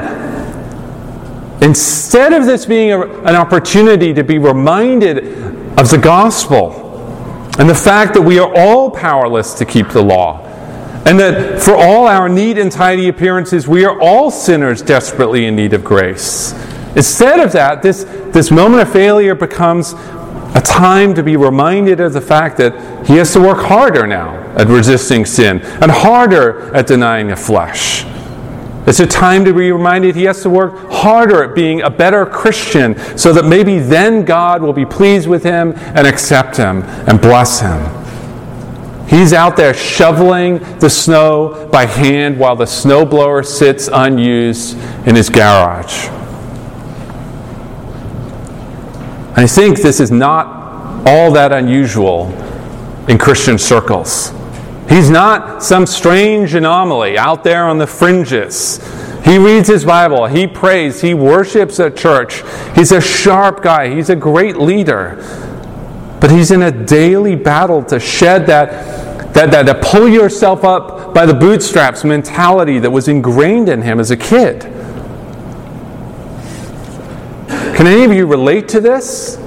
instead 1.62 2.32
of 2.32 2.46
this 2.46 2.66
being 2.66 2.94
a, 2.94 3.02
an 3.02 3.36
opportunity 3.36 4.14
to 4.14 4.24
be 4.24 4.38
reminded 4.38 5.18
of 5.78 5.90
the 5.90 6.00
gospel 6.02 6.72
and 7.60 7.70
the 7.70 7.76
fact 7.76 8.14
that 8.14 8.22
we 8.22 8.40
are 8.40 8.50
all 8.56 8.90
powerless 8.90 9.56
to 9.56 9.66
keep 9.66 9.90
the 9.90 10.02
law, 10.02 10.51
and 11.06 11.20
that 11.20 11.62
for 11.62 11.76
all 11.76 12.08
our 12.08 12.30
neat 12.30 12.58
and 12.58 12.72
tidy 12.72 13.08
appearances, 13.08 13.68
we 13.68 13.86
are 13.86 14.00
all 14.00 14.30
sinners 14.30 14.82
desperately 14.82 15.46
in 15.46 15.56
need 15.56 15.74
of 15.74 15.84
grace. 15.84 16.54
Instead 16.96 17.40
of 17.40 17.52
that, 17.54 17.82
this, 17.82 18.04
this 18.32 18.52
moment 18.52 18.82
of 18.82 18.92
failure 18.92 19.34
becomes 19.34 19.94
a 20.54 20.62
time 20.64 21.14
to 21.16 21.24
be 21.24 21.38
reminded 21.38 22.00
of 22.02 22.14
the 22.14 22.22
fact 22.22 22.58
that 22.58 23.08
he 23.08 23.16
has 23.16 23.32
to 23.34 23.40
work 23.40 23.60
harder 23.60 24.06
now 24.06 24.36
at 24.58 24.68
resisting 24.68 25.26
sin 25.26 25.62
and 25.62 25.90
harder 25.90 26.76
at 26.76 26.88
denying 26.88 27.28
the 27.30 27.36
flesh. 27.36 28.06
It's 28.86 29.00
a 29.00 29.08
time 29.08 29.46
to 29.46 29.54
be 29.54 29.72
reminded 29.72 30.16
he 30.16 30.24
has 30.24 30.42
to 30.42 30.50
work 30.50 30.92
harder 30.92 31.44
at 31.44 31.56
being 31.56 31.82
a 31.82 31.90
better 31.90 32.26
Christian 32.26 32.98
so 33.18 33.32
that 33.32 33.46
maybe 33.46 33.80
then 33.80 34.26
God 34.26 34.62
will 34.62 34.74
be 34.74 34.86
pleased 34.86 35.28
with 35.28 35.44
him 35.44 35.74
and 35.78 36.06
accept 36.06 36.58
him 36.58 36.82
and 37.08 37.22
bless 37.22 37.62
him. 37.62 38.01
He's 39.12 39.34
out 39.34 39.58
there 39.58 39.74
shoveling 39.74 40.60
the 40.80 40.90
snow 40.90 41.68
by 41.70 41.86
hand 41.86 42.40
while 42.40 42.56
the 42.56 42.64
snowblower 42.64 43.46
sits 43.46 43.90
unused 43.92 44.78
in 45.06 45.16
his 45.16 45.30
garage. 45.30 46.08
I 49.36 49.46
think 49.48 49.82
this 49.82 50.00
is 50.00 50.12
not 50.12 51.06
all 51.06 51.34
that 51.34 51.52
unusual 51.52 52.32
in 53.10 53.18
Christian 53.18 53.58
circles. 53.58 54.32
He's 54.88 55.10
not 55.10 55.62
some 55.62 55.86
strange 55.86 56.54
anomaly 56.54 57.18
out 57.18 57.44
there 57.44 57.66
on 57.66 57.80
the 57.80 57.88
fringes. 57.88 58.80
He 59.26 59.38
reads 59.38 59.68
his 59.68 59.84
Bible, 59.84 60.28
he 60.28 60.48
prays, 60.48 61.02
he 61.02 61.14
worships 61.14 61.82
at 61.82 61.98
church. 61.98 62.44
He's 62.76 62.94
a 62.94 63.02
sharp 63.02 63.62
guy, 63.62 63.94
he's 63.94 64.10
a 64.10 64.16
great 64.16 64.56
leader. 64.56 65.22
But 66.22 66.32
he's 66.32 66.52
in 66.52 66.62
a 66.62 66.72
daily 66.72 67.36
battle 67.36 67.84
to 67.86 68.00
shed 68.00 68.46
that 68.46 69.10
that, 69.34 69.52
that, 69.52 69.66
that 69.66 69.82
pull 69.82 70.10
yourself 70.10 70.64
up 70.64 71.14
by 71.14 71.26
the 71.26 71.34
bootstraps 71.34 72.04
mentality 72.04 72.80
that 72.80 72.92
was 72.92 73.08
ingrained 73.08 73.70
in 73.70 73.82
him 73.82 74.00
as 74.00 74.12
a 74.12 74.18
kid. 74.18 74.62
Can 77.76 77.88
any 77.88 78.04
of 78.04 78.12
you 78.12 78.26
relate 78.26 78.68
to 78.70 78.82
this? 78.82 79.38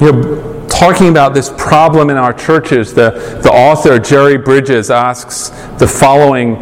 You 0.00 0.12
know, 0.12 0.66
talking 0.68 1.08
about 1.08 1.34
this 1.34 1.52
problem 1.56 2.10
in 2.10 2.16
our 2.16 2.32
churches, 2.32 2.94
the, 2.94 3.10
the 3.42 3.50
author 3.50 3.98
Jerry 3.98 4.36
Bridges 4.36 4.90
asks 4.90 5.48
the 5.78 5.88
following 5.88 6.56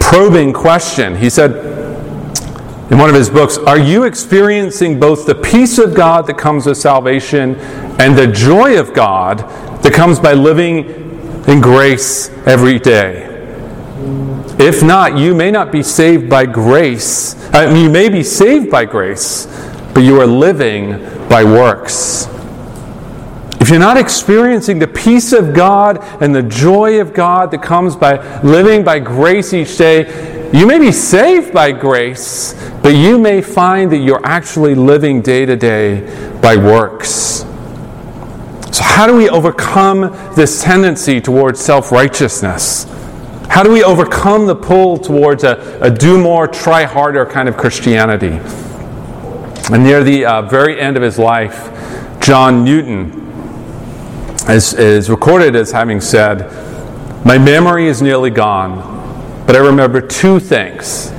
probing 0.00 0.52
question. 0.52 1.14
He 1.14 1.30
said 1.30 1.79
in 2.90 2.98
one 2.98 3.08
of 3.08 3.14
his 3.14 3.30
books, 3.30 3.58
Are 3.58 3.78
you 3.78 4.04
experiencing 4.04 4.98
both 4.98 5.26
the 5.26 5.34
peace 5.34 5.78
of 5.78 5.94
God 5.94 6.26
that 6.26 6.38
comes 6.38 6.66
with 6.66 6.76
salvation 6.76 7.54
and 8.00 8.16
the 8.16 8.26
joy 8.26 8.78
of 8.78 8.92
God 8.92 9.38
that 9.82 9.92
comes 9.92 10.18
by 10.18 10.34
living 10.34 11.10
in 11.46 11.60
grace 11.60 12.28
every 12.46 12.78
day. 12.78 13.26
If 14.58 14.82
not, 14.82 15.18
you 15.18 15.34
may 15.34 15.50
not 15.50 15.72
be 15.72 15.82
saved 15.82 16.28
by 16.28 16.46
grace. 16.46 17.34
I 17.52 17.66
mean, 17.66 17.84
you 17.84 17.90
may 17.90 18.08
be 18.08 18.22
saved 18.22 18.70
by 18.70 18.84
grace, 18.84 19.46
but 19.94 20.00
you 20.00 20.20
are 20.20 20.26
living 20.26 20.98
by 21.28 21.44
works. 21.44 22.26
If 23.70 23.74
you're 23.74 23.78
not 23.78 23.98
experiencing 23.98 24.80
the 24.80 24.88
peace 24.88 25.32
of 25.32 25.54
God 25.54 25.98
and 26.20 26.34
the 26.34 26.42
joy 26.42 27.00
of 27.00 27.14
God 27.14 27.52
that 27.52 27.62
comes 27.62 27.94
by 27.94 28.40
living 28.40 28.82
by 28.82 28.98
grace 28.98 29.54
each 29.54 29.78
day, 29.78 30.50
you 30.52 30.66
may 30.66 30.80
be 30.80 30.90
saved 30.90 31.52
by 31.52 31.70
grace, 31.70 32.52
but 32.82 32.96
you 32.96 33.16
may 33.16 33.40
find 33.40 33.92
that 33.92 33.98
you're 33.98 34.26
actually 34.26 34.74
living 34.74 35.22
day 35.22 35.46
to 35.46 35.54
day 35.54 36.00
by 36.42 36.56
works. 36.56 37.44
So, 38.72 38.82
how 38.82 39.06
do 39.06 39.14
we 39.14 39.30
overcome 39.30 40.00
this 40.34 40.64
tendency 40.64 41.20
towards 41.20 41.60
self 41.60 41.92
righteousness? 41.92 42.86
How 43.48 43.62
do 43.62 43.70
we 43.70 43.84
overcome 43.84 44.48
the 44.48 44.56
pull 44.56 44.98
towards 44.98 45.44
a, 45.44 45.78
a, 45.80 45.92
do 45.92 46.20
more, 46.20 46.48
try 46.48 46.82
harder 46.82 47.24
kind 47.24 47.48
of 47.48 47.56
Christianity? 47.56 48.40
And 49.72 49.84
near 49.84 50.02
the 50.02 50.24
uh, 50.24 50.42
very 50.42 50.80
end 50.80 50.96
of 50.96 51.04
his 51.04 51.20
life, 51.20 51.70
John 52.20 52.64
Newton 52.64 53.20
is, 54.48 54.72
is 54.74 55.10
recorded 55.10 55.56
as 55.56 55.72
having 55.72 56.00
said, 56.00 56.50
My 57.24 57.38
memory 57.38 57.88
is 57.88 58.00
nearly 58.00 58.30
gone, 58.30 59.44
but 59.46 59.56
I 59.56 59.58
remember 59.58 60.00
two 60.00 60.40
things 60.40 61.10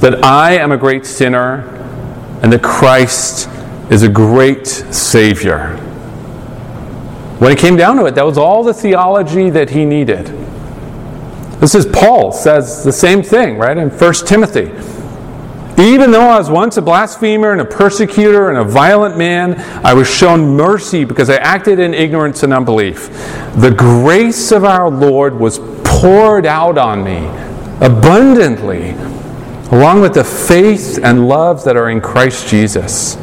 that 0.00 0.24
I 0.24 0.54
am 0.54 0.72
a 0.72 0.76
great 0.76 1.06
sinner 1.06 1.68
and 2.42 2.52
that 2.52 2.62
Christ 2.62 3.48
is 3.90 4.02
a 4.02 4.08
great 4.08 4.66
Savior. 4.66 5.76
When 7.38 7.52
it 7.52 7.58
came 7.58 7.76
down 7.76 7.96
to 7.96 8.06
it, 8.06 8.14
that 8.16 8.24
was 8.24 8.38
all 8.38 8.62
the 8.62 8.74
theology 8.74 9.50
that 9.50 9.70
he 9.70 9.84
needed. 9.84 10.26
This 11.60 11.76
is 11.76 11.86
Paul 11.86 12.32
says 12.32 12.82
the 12.82 12.92
same 12.92 13.22
thing, 13.22 13.58
right, 13.58 13.76
in 13.76 13.90
1 13.90 14.14
Timothy. 14.26 14.72
Even 15.82 16.12
though 16.12 16.28
I 16.28 16.38
was 16.38 16.48
once 16.48 16.76
a 16.76 16.82
blasphemer 16.82 17.50
and 17.50 17.60
a 17.60 17.64
persecutor 17.64 18.50
and 18.50 18.58
a 18.58 18.62
violent 18.62 19.16
man, 19.16 19.58
I 19.84 19.94
was 19.94 20.08
shown 20.08 20.54
mercy 20.54 21.02
because 21.02 21.28
I 21.28 21.38
acted 21.38 21.80
in 21.80 21.92
ignorance 21.92 22.44
and 22.44 22.52
unbelief. 22.52 23.08
The 23.56 23.74
grace 23.76 24.52
of 24.52 24.62
our 24.64 24.88
Lord 24.88 25.34
was 25.34 25.58
poured 25.82 26.46
out 26.46 26.78
on 26.78 27.02
me 27.02 27.26
abundantly, 27.84 28.90
along 29.72 30.02
with 30.02 30.14
the 30.14 30.22
faith 30.22 31.00
and 31.02 31.26
love 31.26 31.64
that 31.64 31.76
are 31.76 31.90
in 31.90 32.00
Christ 32.00 32.46
Jesus. 32.46 33.16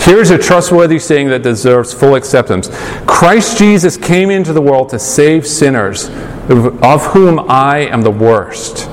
Here's 0.00 0.30
a 0.30 0.38
trustworthy 0.38 0.98
saying 0.98 1.28
that 1.28 1.44
deserves 1.44 1.94
full 1.94 2.16
acceptance 2.16 2.70
Christ 3.06 3.56
Jesus 3.56 3.96
came 3.96 4.30
into 4.30 4.52
the 4.52 4.60
world 4.60 4.88
to 4.88 4.98
save 4.98 5.46
sinners, 5.46 6.08
of 6.48 7.06
whom 7.12 7.38
I 7.48 7.86
am 7.86 8.02
the 8.02 8.10
worst. 8.10 8.90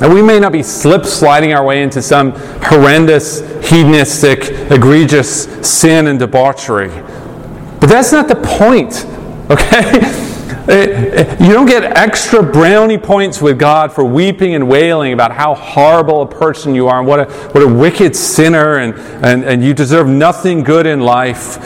Now, 0.00 0.12
we 0.12 0.22
may 0.22 0.40
not 0.40 0.52
be 0.52 0.62
slip 0.62 1.04
sliding 1.04 1.52
our 1.52 1.64
way 1.64 1.82
into 1.82 2.02
some 2.02 2.32
horrendous, 2.62 3.40
hedonistic, 3.68 4.50
egregious 4.70 5.44
sin 5.66 6.08
and 6.08 6.18
debauchery. 6.18 6.88
But 6.88 7.88
that's 7.88 8.12
not 8.12 8.28
the 8.28 8.36
point, 8.36 9.06
okay? 9.50 10.30
You 10.66 11.52
don't 11.52 11.66
get 11.66 11.84
extra 11.84 12.42
brownie 12.42 12.96
points 12.96 13.42
with 13.42 13.58
God 13.58 13.92
for 13.92 14.02
weeping 14.02 14.54
and 14.54 14.66
wailing 14.66 15.12
about 15.12 15.30
how 15.30 15.54
horrible 15.54 16.22
a 16.22 16.26
person 16.26 16.74
you 16.74 16.88
are 16.88 17.00
and 17.00 17.06
what 17.06 17.20
a, 17.20 17.32
what 17.50 17.62
a 17.62 17.68
wicked 17.68 18.16
sinner 18.16 18.78
and, 18.78 18.94
and, 19.22 19.44
and 19.44 19.62
you 19.62 19.74
deserve 19.74 20.08
nothing 20.08 20.62
good 20.62 20.86
in 20.86 21.00
life. 21.00 21.58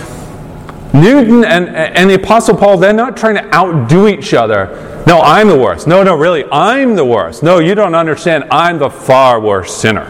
Newton 0.92 1.44
and, 1.44 1.68
and 1.68 2.10
the 2.10 2.14
Apostle 2.14 2.56
Paul, 2.56 2.78
they're 2.78 2.92
not 2.92 3.16
trying 3.16 3.36
to 3.36 3.54
outdo 3.54 4.08
each 4.08 4.34
other. 4.34 4.66
No, 5.08 5.22
I'm 5.22 5.48
the 5.48 5.56
worst. 5.56 5.86
No, 5.86 6.02
no, 6.02 6.14
really, 6.14 6.44
I'm 6.52 6.94
the 6.94 7.04
worst. 7.04 7.42
No, 7.42 7.60
you 7.60 7.74
don't 7.74 7.94
understand. 7.94 8.44
I'm 8.50 8.78
the 8.78 8.90
far 8.90 9.40
worse 9.40 9.74
sinner. 9.74 10.04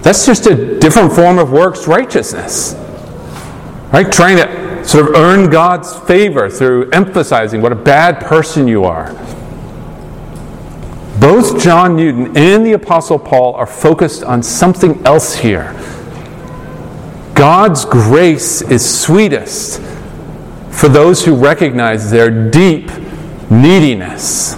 That's 0.00 0.24
just 0.24 0.46
a 0.46 0.78
different 0.78 1.12
form 1.12 1.36
of 1.36 1.52
works 1.52 1.86
righteousness. 1.86 2.74
Right? 3.92 4.10
Trying 4.10 4.38
to 4.38 4.88
sort 4.88 5.10
of 5.10 5.16
earn 5.16 5.50
God's 5.50 5.94
favor 5.94 6.48
through 6.48 6.88
emphasizing 6.92 7.60
what 7.60 7.72
a 7.72 7.76
bad 7.76 8.24
person 8.24 8.66
you 8.66 8.84
are. 8.84 9.12
Both 11.20 11.62
John 11.62 11.94
Newton 11.94 12.34
and 12.38 12.64
the 12.64 12.72
Apostle 12.72 13.18
Paul 13.18 13.52
are 13.56 13.66
focused 13.66 14.24
on 14.24 14.42
something 14.42 15.06
else 15.06 15.34
here. 15.34 15.74
God's 17.34 17.84
grace 17.84 18.62
is 18.62 18.82
sweetest 19.02 19.82
for 20.70 20.88
those 20.88 21.24
who 21.24 21.34
recognize 21.34 22.10
their 22.10 22.50
deep 22.50 22.90
neediness. 23.50 24.56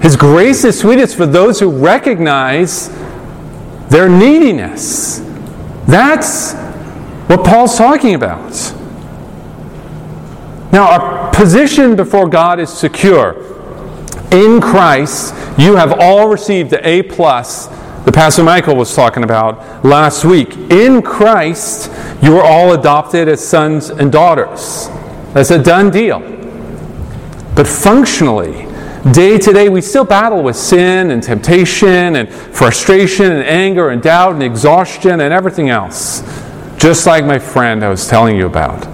His 0.00 0.16
grace 0.16 0.64
is 0.64 0.80
sweetest 0.80 1.16
for 1.16 1.26
those 1.26 1.60
who 1.60 1.70
recognize 1.70 2.88
their 3.88 4.08
neediness. 4.08 5.20
That's 5.86 6.54
what 7.28 7.44
Paul's 7.44 7.76
talking 7.76 8.14
about. 8.14 8.74
Now, 10.72 10.90
our 10.90 11.30
position 11.32 11.94
before 11.94 12.28
God 12.28 12.58
is 12.58 12.70
secure. 12.70 13.36
In 14.32 14.60
Christ, 14.60 15.34
you 15.58 15.76
have 15.76 16.00
all 16.00 16.28
received 16.28 16.70
the 16.70 16.86
A 16.88 17.02
plus 17.02 17.66
that 17.66 18.14
Pastor 18.14 18.42
Michael 18.42 18.74
was 18.74 18.94
talking 18.94 19.22
about 19.22 19.84
last 19.84 20.24
week. 20.24 20.56
In 20.70 21.02
Christ, 21.02 21.92
you 22.22 22.38
are 22.38 22.42
all 22.42 22.72
adopted 22.72 23.28
as 23.28 23.46
sons 23.46 23.90
and 23.90 24.10
daughters. 24.10 24.88
That's 25.32 25.50
a 25.50 25.62
done 25.62 25.90
deal. 25.90 26.20
But 27.54 27.66
functionally, 27.66 28.66
day 29.12 29.38
to 29.38 29.52
day, 29.52 29.68
we 29.68 29.80
still 29.80 30.04
battle 30.04 30.42
with 30.42 30.56
sin 30.56 31.10
and 31.10 31.22
temptation 31.22 32.16
and 32.16 32.28
frustration 32.28 33.30
and 33.32 33.44
anger 33.44 33.90
and 33.90 34.02
doubt 34.02 34.34
and 34.34 34.42
exhaustion 34.42 35.20
and 35.20 35.32
everything 35.32 35.70
else 35.70 36.22
just 36.82 37.06
like 37.06 37.24
my 37.24 37.38
friend 37.38 37.84
I 37.84 37.88
was 37.88 38.08
telling 38.08 38.36
you 38.36 38.46
about. 38.46 38.88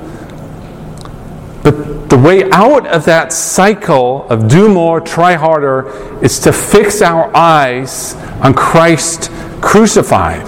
But 1.62 2.10
the 2.10 2.18
way 2.18 2.44
out 2.50 2.86
of 2.86 3.06
that 3.06 3.32
cycle 3.32 4.28
of 4.28 4.46
do 4.46 4.68
more, 4.68 5.00
try 5.00 5.32
harder, 5.32 5.88
is 6.22 6.38
to 6.40 6.52
fix 6.52 7.00
our 7.00 7.34
eyes 7.34 8.14
on 8.42 8.52
Christ 8.52 9.30
crucified, 9.62 10.44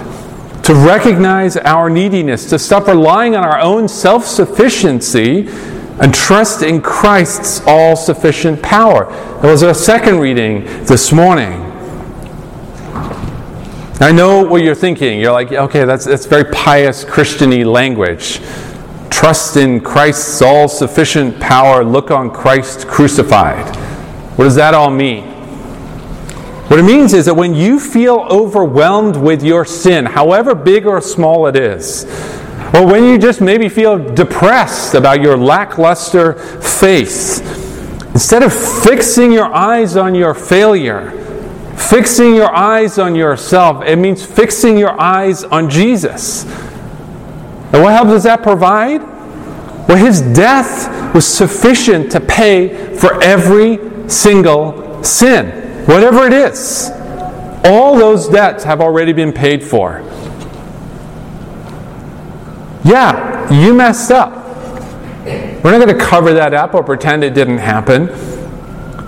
to 0.65 0.75
recognize 0.75 1.57
our 1.57 1.89
neediness, 1.89 2.47
to 2.51 2.59
stop 2.59 2.85
relying 2.85 3.35
on 3.35 3.43
our 3.43 3.59
own 3.59 3.87
self 3.87 4.27
sufficiency 4.27 5.47
and 6.01 6.13
trust 6.13 6.63
in 6.63 6.81
Christ's 6.81 7.61
all 7.67 7.95
sufficient 7.95 8.61
power. 8.61 9.05
That 9.41 9.51
was 9.51 9.61
our 9.61 9.75
second 9.75 10.19
reading 10.19 10.65
this 10.85 11.11
morning. 11.11 11.61
I 14.01 14.11
know 14.11 14.43
what 14.43 14.63
you're 14.63 14.73
thinking. 14.73 15.19
You're 15.19 15.31
like, 15.31 15.51
okay, 15.51 15.85
that's, 15.85 16.05
that's 16.05 16.25
very 16.25 16.51
pious 16.51 17.05
Christiany 17.05 17.63
language. 17.63 18.41
Trust 19.11 19.57
in 19.57 19.79
Christ's 19.79 20.41
all 20.41 20.67
sufficient 20.67 21.39
power, 21.39 21.83
look 21.83 22.09
on 22.09 22.31
Christ 22.31 22.87
crucified. 22.87 23.75
What 24.37 24.45
does 24.45 24.55
that 24.55 24.73
all 24.73 24.89
mean? 24.89 25.25
What 26.71 26.79
it 26.79 26.83
means 26.83 27.13
is 27.13 27.25
that 27.25 27.35
when 27.35 27.53
you 27.53 27.79
feel 27.79 28.25
overwhelmed 28.31 29.17
with 29.17 29.43
your 29.43 29.65
sin, 29.65 30.07
however 30.07 30.55
big 30.55 30.87
or 30.87 30.99
small 30.99 31.45
it 31.45 31.55
is, 31.55 32.05
or 32.73 32.85
when 32.85 33.03
you 33.05 33.17
just 33.17 33.41
maybe 33.41 33.69
feel 33.69 33.97
depressed 34.13 34.93
about 34.93 35.21
your 35.21 35.37
lackluster 35.37 36.33
faith, 36.33 37.41
instead 38.13 38.43
of 38.43 38.53
fixing 38.83 39.31
your 39.31 39.53
eyes 39.53 39.97
on 39.97 40.15
your 40.15 40.33
failure, 40.33 41.21
Fixing 41.89 42.35
your 42.35 42.55
eyes 42.55 42.97
on 42.97 43.15
yourself, 43.15 43.83
it 43.85 43.97
means 43.97 44.25
fixing 44.25 44.77
your 44.77 44.99
eyes 45.01 45.43
on 45.43 45.69
Jesus. 45.69 46.45
And 46.45 47.83
what 47.83 47.91
help 47.91 48.07
does 48.07 48.23
that 48.23 48.43
provide? 48.43 49.01
Well, 49.87 49.97
his 49.97 50.21
death 50.21 51.13
was 51.13 51.27
sufficient 51.27 52.11
to 52.13 52.21
pay 52.21 52.95
for 52.95 53.21
every 53.21 54.09
single 54.09 55.03
sin, 55.03 55.85
whatever 55.85 56.25
it 56.27 56.33
is. 56.33 56.91
All 57.65 57.97
those 57.97 58.29
debts 58.29 58.63
have 58.63 58.79
already 58.79 59.11
been 59.11 59.33
paid 59.33 59.61
for. 59.61 60.01
Yeah, 62.83 63.51
you 63.53 63.73
messed 63.73 64.11
up. 64.11 64.41
We're 65.63 65.77
not 65.77 65.85
going 65.85 65.97
to 65.97 66.03
cover 66.03 66.33
that 66.33 66.53
up 66.53 66.73
or 66.73 66.83
pretend 66.83 67.23
it 67.23 67.33
didn't 67.33 67.59
happen. 67.59 68.07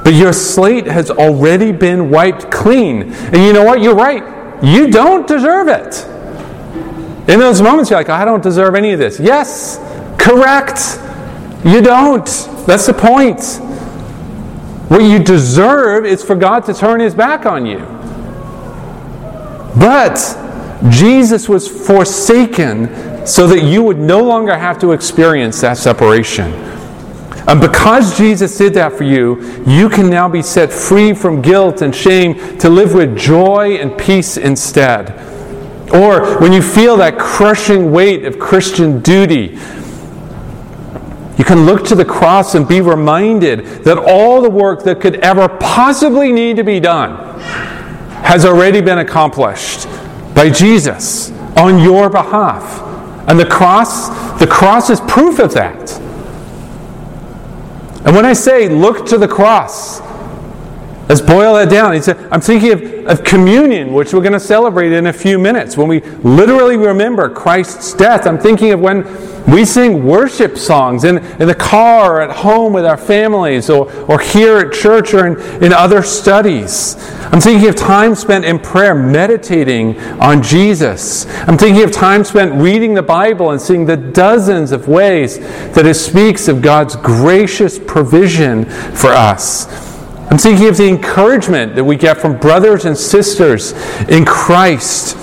But 0.04 0.14
your 0.14 0.34
slate 0.34 0.86
has 0.86 1.10
already 1.10 1.72
been 1.72 2.10
wiped 2.10 2.52
clean. 2.52 3.14
And 3.14 3.38
you 3.38 3.54
know 3.54 3.64
what? 3.64 3.82
You're 3.82 3.96
right. 3.96 4.24
You 4.64 4.92
don't 4.92 5.28
deserve 5.28 5.68
it. 5.68 6.06
In 7.30 7.40
those 7.40 7.62
moments, 7.62 7.90
you're 7.90 8.00
like, 8.00 8.10
I 8.10 8.26
don't 8.26 8.44
deserve 8.44 8.76
any 8.76 8.92
of 8.92 9.00
this. 9.00 9.20
Yes, 9.20 9.78
correct. 10.20 11.00
You 11.66 11.82
don't. 11.82 12.26
That's 12.68 12.86
the 12.86 12.94
point. 12.94 13.42
What 14.90 15.02
you 15.02 15.20
deserve 15.20 16.06
is 16.06 16.22
for 16.24 16.36
God 16.36 16.66
to 16.66 16.74
turn 16.74 17.00
his 17.00 17.16
back 17.16 17.46
on 17.46 17.66
you. 17.66 17.80
But 19.80 20.20
Jesus 20.90 21.50
was 21.50 21.68
forsaken 21.68 23.13
so 23.26 23.48
that 23.48 23.64
you 23.64 23.84
would 23.84 23.98
no 23.98 24.24
longer 24.24 24.58
have 24.58 24.80
to 24.80 24.92
experience 24.92 25.62
that 25.62 25.78
separation. 25.78 26.52
And 27.46 27.60
because 27.60 28.18
Jesus 28.18 28.58
did 28.58 28.74
that 28.76 28.94
for 28.94 29.04
you, 29.04 29.42
you 29.66 29.90
can 29.90 30.10
now 30.10 30.30
be 30.30 30.42
set 30.42 30.72
free 30.72 31.14
from 31.14 31.42
guilt 31.42 31.82
and 31.82 31.94
shame 31.94 32.58
to 32.60 32.70
live 32.70 32.94
with 32.94 33.18
joy 33.18 33.76
and 33.76 33.98
peace 33.98 34.38
instead. 34.38 35.12
Or 35.94 36.40
when 36.40 36.54
you 36.54 36.62
feel 36.62 36.96
that 36.98 37.20
crushing 37.20 37.92
weight 37.92 38.24
of 38.26 38.40
Christian 38.40 39.02
duty, 39.02 39.60
you 41.38 41.44
can 41.44 41.66
look 41.66 41.86
to 41.88 41.96
the 41.96 42.06
cross 42.06 42.56
and 42.56 42.66
be 42.66 42.80
reminded 42.80 43.66
that 43.84 43.98
all 43.98 44.42
the 44.42 44.50
work 44.50 44.84
that 44.84 45.02
could 45.02 45.16
ever 45.16 45.50
possibly 45.50 46.32
need 46.32 46.56
to 46.56 46.64
be 46.64 46.80
done 46.80 47.40
has 48.24 48.46
already 48.46 48.80
been 48.80 49.00
accomplished 49.00 49.86
by 50.34 50.50
Jesus 50.50 51.32
on 51.58 51.80
your 51.80 52.10
behalf. 52.10 52.93
And 53.28 53.40
the 53.40 53.46
cross, 53.46 54.10
the 54.40 54.48
cross 54.48 54.90
is 54.90 55.00
proof 55.02 55.40
of 55.40 55.54
that. 55.54 56.00
And 58.06 58.16
when 58.16 58.26
I 58.26 58.34
say 58.34 58.68
look 58.68 59.06
to 59.08 59.18
the 59.18 59.28
cross, 59.28 60.02
let's 61.10 61.22
boil 61.22 61.56
that 61.56 61.70
down. 61.70 61.94
He 61.94 62.02
said, 62.02 62.18
I'm 62.32 62.42
thinking 62.42 62.72
of, 62.72 63.20
of 63.20 63.24
communion, 63.24 63.94
which 63.94 64.14
we're 64.14 64.22
going 64.22 64.34
to 64.34 64.40
celebrate 64.40 64.92
in 64.92 65.08
a 65.08 65.14
few 65.14 65.38
minutes. 65.38 65.78
When 65.78 65.88
we 65.88 66.00
literally 66.00 66.78
remember 66.78 67.30
Christ's 67.30 67.94
death, 67.94 68.26
I'm 68.26 68.40
thinking 68.40 68.72
of 68.72 68.80
when 68.80 69.04
we 69.46 69.66
sing 69.66 70.06
worship 70.06 70.58
songs 70.58 71.04
in, 71.04 71.18
in 71.18 71.48
the 71.48 71.56
car 71.56 72.18
or 72.18 72.22
at 72.22 72.32
home 72.32 72.74
with 72.74 72.86
our 72.86 72.98
families 72.98 73.70
or, 73.70 73.92
or 74.06 74.20
here 74.20 74.58
at 74.60 74.74
church 74.74 75.14
or 75.14 75.28
in, 75.28 75.64
in 75.64 75.74
other 75.74 76.02
studies. 76.02 76.96
I'm 77.26 77.42
thinking 77.42 77.68
of 77.68 77.76
time 77.76 78.16
spent 78.16 78.46
in 78.46 78.60
prayer, 78.60 78.96
meditating 78.96 80.00
on 80.22 80.42
Jesus. 80.42 81.26
I'm 81.42 81.58
thinking 81.58 81.84
of 81.84 81.92
time 81.92 82.24
spent 82.24 82.54
reading 82.54 82.94
the 82.94 83.04
Bible 83.04 83.52
and 83.52 83.62
seeing 83.62 83.86
the 83.86 83.98
dozens 83.98 84.72
of 84.72 84.88
ways 84.88 85.40
that 85.74 85.86
it 85.86 85.96
speaks 85.96 86.48
of 86.48 86.62
God's 86.62 86.96
gracious 86.96 87.80
provision 87.80 88.66
for 88.66 89.10
us. 89.10 89.93
I'm 90.30 90.38
thinking 90.38 90.68
of 90.68 90.78
the 90.78 90.88
encouragement 90.88 91.76
that 91.76 91.84
we 91.84 91.96
get 91.96 92.18
from 92.18 92.38
brothers 92.38 92.86
and 92.86 92.98
sisters 92.98 93.74
in 94.10 94.26
Christ, 94.26 95.16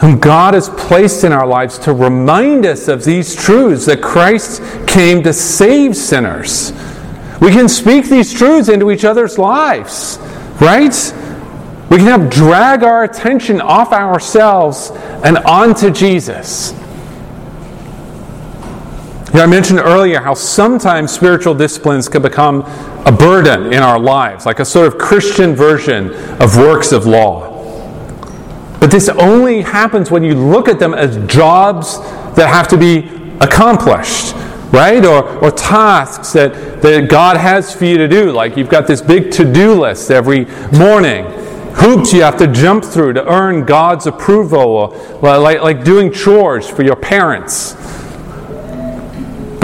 whom 0.00 0.18
God 0.18 0.54
has 0.54 0.68
placed 0.70 1.22
in 1.22 1.32
our 1.32 1.46
lives 1.46 1.78
to 1.80 1.92
remind 1.92 2.66
us 2.66 2.88
of 2.88 3.04
these 3.04 3.36
truths 3.36 3.86
that 3.86 4.02
Christ 4.02 4.62
came 4.86 5.22
to 5.22 5.32
save 5.32 5.96
sinners. 5.96 6.72
We 7.40 7.50
can 7.50 7.68
speak 7.68 8.06
these 8.06 8.32
truths 8.32 8.68
into 8.68 8.90
each 8.90 9.04
other's 9.04 9.38
lives, 9.38 10.18
right? 10.60 10.94
We 11.90 11.98
can 11.98 12.06
help 12.06 12.30
drag 12.32 12.82
our 12.82 13.04
attention 13.04 13.60
off 13.60 13.92
ourselves 13.92 14.90
and 15.22 15.38
onto 15.38 15.90
Jesus. 15.90 16.72
You 19.34 19.38
know, 19.38 19.46
I 19.46 19.48
mentioned 19.48 19.80
earlier 19.80 20.20
how 20.20 20.34
sometimes 20.34 21.10
spiritual 21.10 21.56
disciplines 21.56 22.08
can 22.08 22.22
become 22.22 22.60
a 23.04 23.10
burden 23.10 23.72
in 23.72 23.82
our 23.82 23.98
lives, 23.98 24.46
like 24.46 24.60
a 24.60 24.64
sort 24.64 24.86
of 24.86 24.96
Christian 24.96 25.56
version 25.56 26.14
of 26.40 26.56
works 26.56 26.92
of 26.92 27.04
law. 27.04 27.50
But 28.78 28.92
this 28.92 29.08
only 29.08 29.62
happens 29.62 30.08
when 30.08 30.22
you 30.22 30.34
look 30.34 30.68
at 30.68 30.78
them 30.78 30.94
as 30.94 31.16
jobs 31.26 31.98
that 32.36 32.46
have 32.48 32.68
to 32.68 32.76
be 32.76 33.10
accomplished, 33.40 34.36
right? 34.72 35.04
Or, 35.04 35.24
or 35.40 35.50
tasks 35.50 36.32
that, 36.34 36.80
that 36.82 37.08
God 37.08 37.36
has 37.36 37.74
for 37.74 37.86
you 37.86 37.98
to 37.98 38.06
do. 38.06 38.30
Like 38.30 38.56
you've 38.56 38.68
got 38.68 38.86
this 38.86 39.02
big 39.02 39.32
to 39.32 39.52
do 39.52 39.74
list 39.74 40.12
every 40.12 40.44
morning, 40.78 41.24
hoops 41.74 42.12
you 42.12 42.22
have 42.22 42.36
to 42.36 42.46
jump 42.46 42.84
through 42.84 43.14
to 43.14 43.28
earn 43.28 43.64
God's 43.64 44.06
approval, 44.06 44.94
or, 45.20 45.38
like, 45.38 45.60
like 45.60 45.82
doing 45.82 46.12
chores 46.12 46.70
for 46.70 46.84
your 46.84 46.94
parents. 46.94 47.74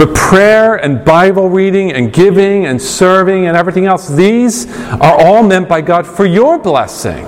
But 0.01 0.15
prayer 0.15 0.77
and 0.77 1.05
Bible 1.05 1.47
reading 1.47 1.91
and 1.91 2.11
giving 2.11 2.65
and 2.65 2.81
serving 2.81 3.45
and 3.45 3.55
everything 3.55 3.85
else, 3.85 4.07
these 4.09 4.65
are 4.93 5.21
all 5.21 5.43
meant 5.43 5.69
by 5.69 5.81
God 5.81 6.07
for 6.07 6.25
your 6.25 6.57
blessing. 6.57 7.23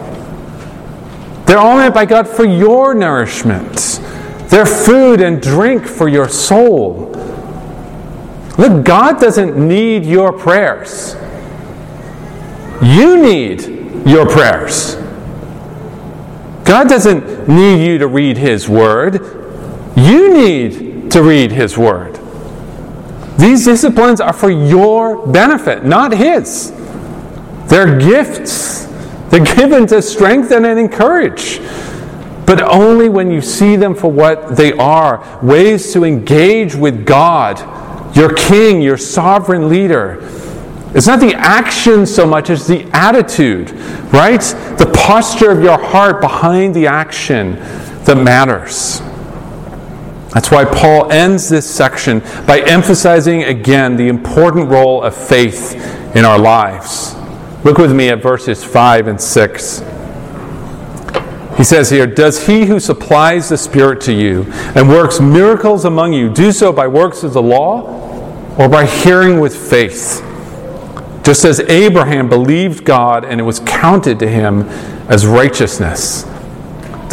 They're 1.45 1.59
all 1.59 1.77
meant 1.77 1.93
by 1.93 2.05
God 2.05 2.27
for 2.27 2.45
your 2.45 2.95
nourishment. 2.95 4.01
They're 4.47 4.65
food 4.65 5.21
and 5.21 5.39
drink 5.39 5.85
for 5.85 6.07
your 6.07 6.27
soul. 6.27 7.11
Look, 8.57 8.83
God 8.83 9.21
doesn't 9.21 9.55
need 9.55 10.03
your 10.03 10.33
prayers. 10.33 11.15
You 12.81 13.21
need 13.21 14.07
your 14.07 14.27
prayers. 14.27 14.95
God 16.65 16.89
doesn't 16.89 17.47
need 17.47 17.85
you 17.85 17.99
to 17.99 18.07
read 18.07 18.39
His 18.39 18.67
Word. 18.67 19.21
You 19.95 20.33
need 20.33 21.11
to 21.11 21.21
read 21.21 21.51
His 21.51 21.77
Word. 21.77 22.12
These 23.37 23.65
disciplines 23.65 24.21
are 24.21 24.33
for 24.33 24.49
your 24.49 25.27
benefit, 25.27 25.83
not 25.83 26.11
His. 26.11 26.71
They're 27.67 27.97
gifts. 27.97 28.85
They're 29.29 29.43
given 29.55 29.87
to 29.87 30.01
strengthen 30.01 30.65
and 30.65 30.79
encourage, 30.79 31.59
but 32.45 32.61
only 32.61 33.09
when 33.09 33.31
you 33.31 33.41
see 33.41 33.75
them 33.75 33.95
for 33.95 34.11
what 34.11 34.55
they 34.55 34.73
are 34.73 35.39
ways 35.41 35.91
to 35.93 36.03
engage 36.03 36.75
with 36.75 37.05
God, 37.05 37.57
your 38.15 38.33
King, 38.33 38.81
your 38.81 38.97
sovereign 38.97 39.69
leader. 39.69 40.19
It's 40.93 41.07
not 41.07 41.19
the 41.19 41.33
action 41.33 42.05
so 42.05 42.27
much 42.27 42.51
as 42.51 42.67
the 42.67 42.83
attitude, 42.93 43.71
right? 44.13 44.41
The 44.77 44.91
posture 44.95 45.49
of 45.49 45.63
your 45.63 45.79
heart 45.79 46.21
behind 46.21 46.75
the 46.75 46.85
action 46.85 47.55
that 48.05 48.15
matters. 48.15 49.01
That's 50.33 50.49
why 50.49 50.65
Paul 50.65 51.11
ends 51.11 51.47
this 51.47 51.69
section 51.69 52.19
by 52.47 52.61
emphasizing 52.61 53.43
again 53.43 53.95
the 53.97 54.07
important 54.07 54.69
role 54.69 55.03
of 55.03 55.15
faith 55.15 55.75
in 56.15 56.25
our 56.25 56.39
lives. 56.39 57.15
Look 57.63 57.77
with 57.77 57.95
me 57.95 58.09
at 58.09 58.21
verses 58.21 58.63
5 58.63 59.07
and 59.07 59.21
6. 59.21 59.79
He 61.55 61.63
says 61.63 61.91
here, 61.91 62.07
Does 62.07 62.47
he 62.47 62.65
who 62.65 62.79
supplies 62.79 63.49
the 63.49 63.57
Spirit 63.57 64.01
to 64.01 64.11
you 64.11 64.43
and 64.75 64.89
works 64.89 65.19
miracles 65.19 65.85
among 65.85 66.13
you 66.13 66.33
do 66.33 66.51
so 66.51 66.73
by 66.73 66.87
works 66.87 67.23
of 67.23 67.33
the 67.33 67.41
law 67.41 67.83
or 68.57 68.67
by 68.67 68.87
hearing 68.87 69.39
with 69.39 69.55
faith? 69.55 70.21
Just 71.23 71.45
as 71.45 71.59
Abraham 71.61 72.27
believed 72.27 72.83
God 72.83 73.23
and 73.23 73.39
it 73.39 73.43
was 73.43 73.59
counted 73.59 74.19
to 74.19 74.27
him 74.27 74.63
as 75.09 75.27
righteousness. 75.27 76.25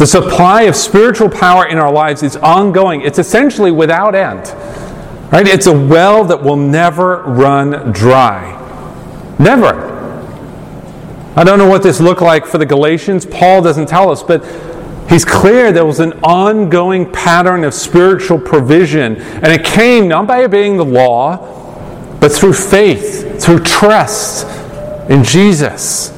The 0.01 0.07
supply 0.07 0.63
of 0.63 0.75
spiritual 0.75 1.29
power 1.29 1.67
in 1.67 1.77
our 1.77 1.91
lives 1.91 2.23
is 2.23 2.35
ongoing. 2.35 3.01
It's 3.01 3.19
essentially 3.19 3.69
without 3.69 4.15
end. 4.15 4.47
Right? 5.31 5.47
It's 5.47 5.67
a 5.67 5.71
well 5.71 6.23
that 6.23 6.41
will 6.41 6.55
never 6.55 7.21
run 7.21 7.91
dry. 7.91 8.57
Never. 9.37 9.75
I 11.35 11.43
don't 11.43 11.59
know 11.59 11.69
what 11.69 11.83
this 11.83 11.99
looked 11.99 12.23
like 12.23 12.47
for 12.47 12.57
the 12.57 12.65
Galatians. 12.65 13.27
Paul 13.27 13.61
doesn't 13.61 13.85
tell 13.85 14.09
us, 14.09 14.23
but 14.23 14.43
he's 15.07 15.23
clear 15.23 15.71
there 15.71 15.85
was 15.85 15.99
an 15.99 16.13
ongoing 16.23 17.11
pattern 17.11 17.63
of 17.63 17.71
spiritual 17.75 18.39
provision. 18.39 19.17
And 19.17 19.49
it 19.49 19.63
came 19.63 20.07
not 20.07 20.25
by 20.25 20.45
obeying 20.45 20.77
the 20.77 20.83
law, 20.83 21.37
but 22.19 22.31
through 22.31 22.53
faith, 22.53 23.39
through 23.39 23.59
trust 23.59 24.47
in 25.11 25.23
Jesus. 25.23 26.09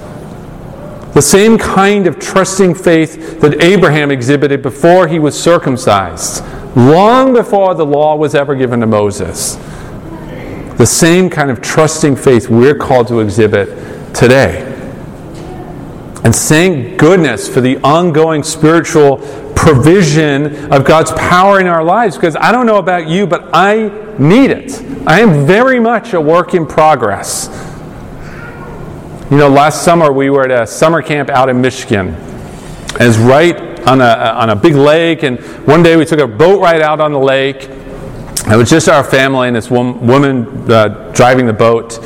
The 1.14 1.22
same 1.22 1.58
kind 1.60 2.08
of 2.08 2.18
trusting 2.18 2.74
faith 2.76 3.40
that 3.42 3.62
Abraham 3.62 4.10
exhibited 4.10 4.62
before 4.62 5.08
he 5.08 5.20
was 5.20 5.40
circumcised, 5.40 6.44
long 6.76 7.34
before 7.34 7.76
the 7.76 7.86
law 7.86 8.16
was 8.16 8.34
ever 8.34 8.56
given 8.56 8.80
to 8.80 8.88
Moses. 8.88 9.56
The 10.78 10.88
same 10.88 11.30
kind 11.30 11.52
of 11.52 11.62
trusting 11.62 12.16
faith 12.16 12.50
we're 12.50 12.76
called 12.76 13.08
to 13.10 13.20
exhibit 13.20 13.70
today. 14.16 14.70
And 16.24 16.34
thank 16.34 16.98
goodness 16.98 17.48
for 17.48 17.62
the 17.62 17.78
ongoing 17.84 18.42
spiritual 18.42 19.18
provision 19.56 20.72
of 20.74 20.84
God's 20.84 21.12
power 21.12 21.60
in 21.60 21.68
our 21.68 21.84
lives 21.84 22.16
because 22.16 22.36
I 22.36 22.52
don't 22.52 22.66
know 22.66 22.80
about 22.80 23.08
you, 23.08 23.28
but 23.28 23.50
I 23.54 24.16
need 24.18 24.50
it. 24.50 24.82
I 25.06 25.20
am 25.20 25.46
very 25.46 25.80
much 25.80 26.14
a 26.14 26.22
work 26.22 26.54
in 26.54 26.66
progress. 26.66 27.50
You 29.34 29.40
know, 29.40 29.50
last 29.50 29.82
summer 29.82 30.14
we 30.14 30.30
were 30.30 30.44
at 30.44 30.52
a 30.52 30.68
summer 30.68 31.02
camp 31.02 31.32
out 31.32 31.50
in 31.50 31.60
Michigan. 31.60 32.16
It's 33.00 33.18
right 33.18 33.58
on 33.88 34.00
a, 34.00 34.06
on 34.06 34.52
a 34.52 34.56
big 34.56 34.76
lake. 34.76 35.24
And 35.24 35.40
one 35.66 35.82
day 35.82 35.96
we 35.96 36.06
took 36.06 36.20
a 36.20 36.28
boat 36.28 36.62
ride 36.62 36.84
out 36.84 37.02
on 37.02 37.12
the 37.12 37.20
lake. 37.20 37.64
It 37.64 38.56
was 38.56 38.70
just 38.70 38.88
our 38.88 39.04
family 39.04 39.48
and 39.48 39.56
this 39.56 39.72
woman 39.72 40.72
uh, 40.72 41.12
driving 41.16 41.48
the 41.48 41.54
boat. 41.54 41.98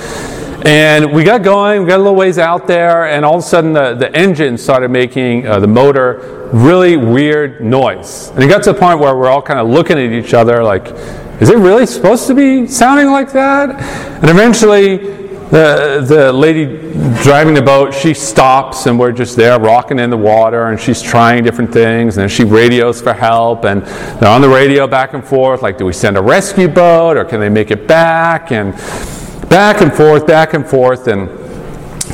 And 0.65 1.11
we 1.11 1.25
got 1.25 1.43
going, 1.43 1.81
we 1.81 1.89
got 1.89 1.97
a 1.97 2.03
little 2.03 2.15
ways 2.15 2.37
out 2.37 2.65
there, 2.65 3.09
and 3.09 3.25
all 3.25 3.35
of 3.35 3.43
a 3.43 3.45
sudden 3.45 3.73
the, 3.73 3.93
the 3.95 4.15
engine 4.15 4.57
started 4.57 4.89
making 4.89 5.47
uh, 5.47 5.59
the 5.59 5.67
motor 5.67 6.49
really 6.53 6.95
weird 6.95 7.59
noise. 7.59 8.29
And 8.29 8.41
it 8.41 8.47
got 8.47 8.63
to 8.63 8.71
the 8.71 8.79
point 8.79 8.99
where 8.99 9.17
we're 9.17 9.27
all 9.27 9.41
kind 9.41 9.59
of 9.59 9.67
looking 9.67 9.97
at 9.97 10.13
each 10.13 10.33
other 10.33 10.63
like, 10.63 10.87
is 11.41 11.49
it 11.49 11.57
really 11.57 11.87
supposed 11.87 12.25
to 12.27 12.33
be 12.33 12.67
sounding 12.67 13.07
like 13.07 13.33
that? 13.33 13.71
And 14.21 14.29
eventually 14.29 15.26
the, 15.49 16.03
the 16.05 16.33
lady 16.33 16.65
driving 17.23 17.53
the 17.53 17.61
boat, 17.61 17.93
she 17.93 18.13
stops 18.13 18.85
and 18.85 18.99
we're 18.99 19.13
just 19.13 19.37
there 19.37 19.57
rocking 19.57 19.97
in 19.97 20.09
the 20.09 20.17
water 20.17 20.67
and 20.67 20.79
she's 20.79 21.01
trying 21.01 21.43
different 21.43 21.71
things 21.71 22.17
and 22.17 22.29
she 22.29 22.43
radios 22.43 23.01
for 23.01 23.13
help 23.13 23.63
and 23.63 23.83
they're 24.19 24.29
on 24.29 24.41
the 24.41 24.49
radio 24.49 24.87
back 24.87 25.13
and 25.13 25.25
forth 25.25 25.61
like, 25.61 25.77
do 25.77 25.85
we 25.85 25.93
send 25.93 26.17
a 26.17 26.21
rescue 26.21 26.67
boat 26.67 27.15
or 27.15 27.23
can 27.23 27.39
they 27.39 27.47
make 27.47 27.71
it 27.71 27.87
back? 27.87 28.51
And 28.51 28.73
back 29.49 29.81
and 29.81 29.93
forth, 29.93 30.27
back 30.27 30.53
and 30.53 30.67
forth. 30.67 31.07
And 31.07 31.29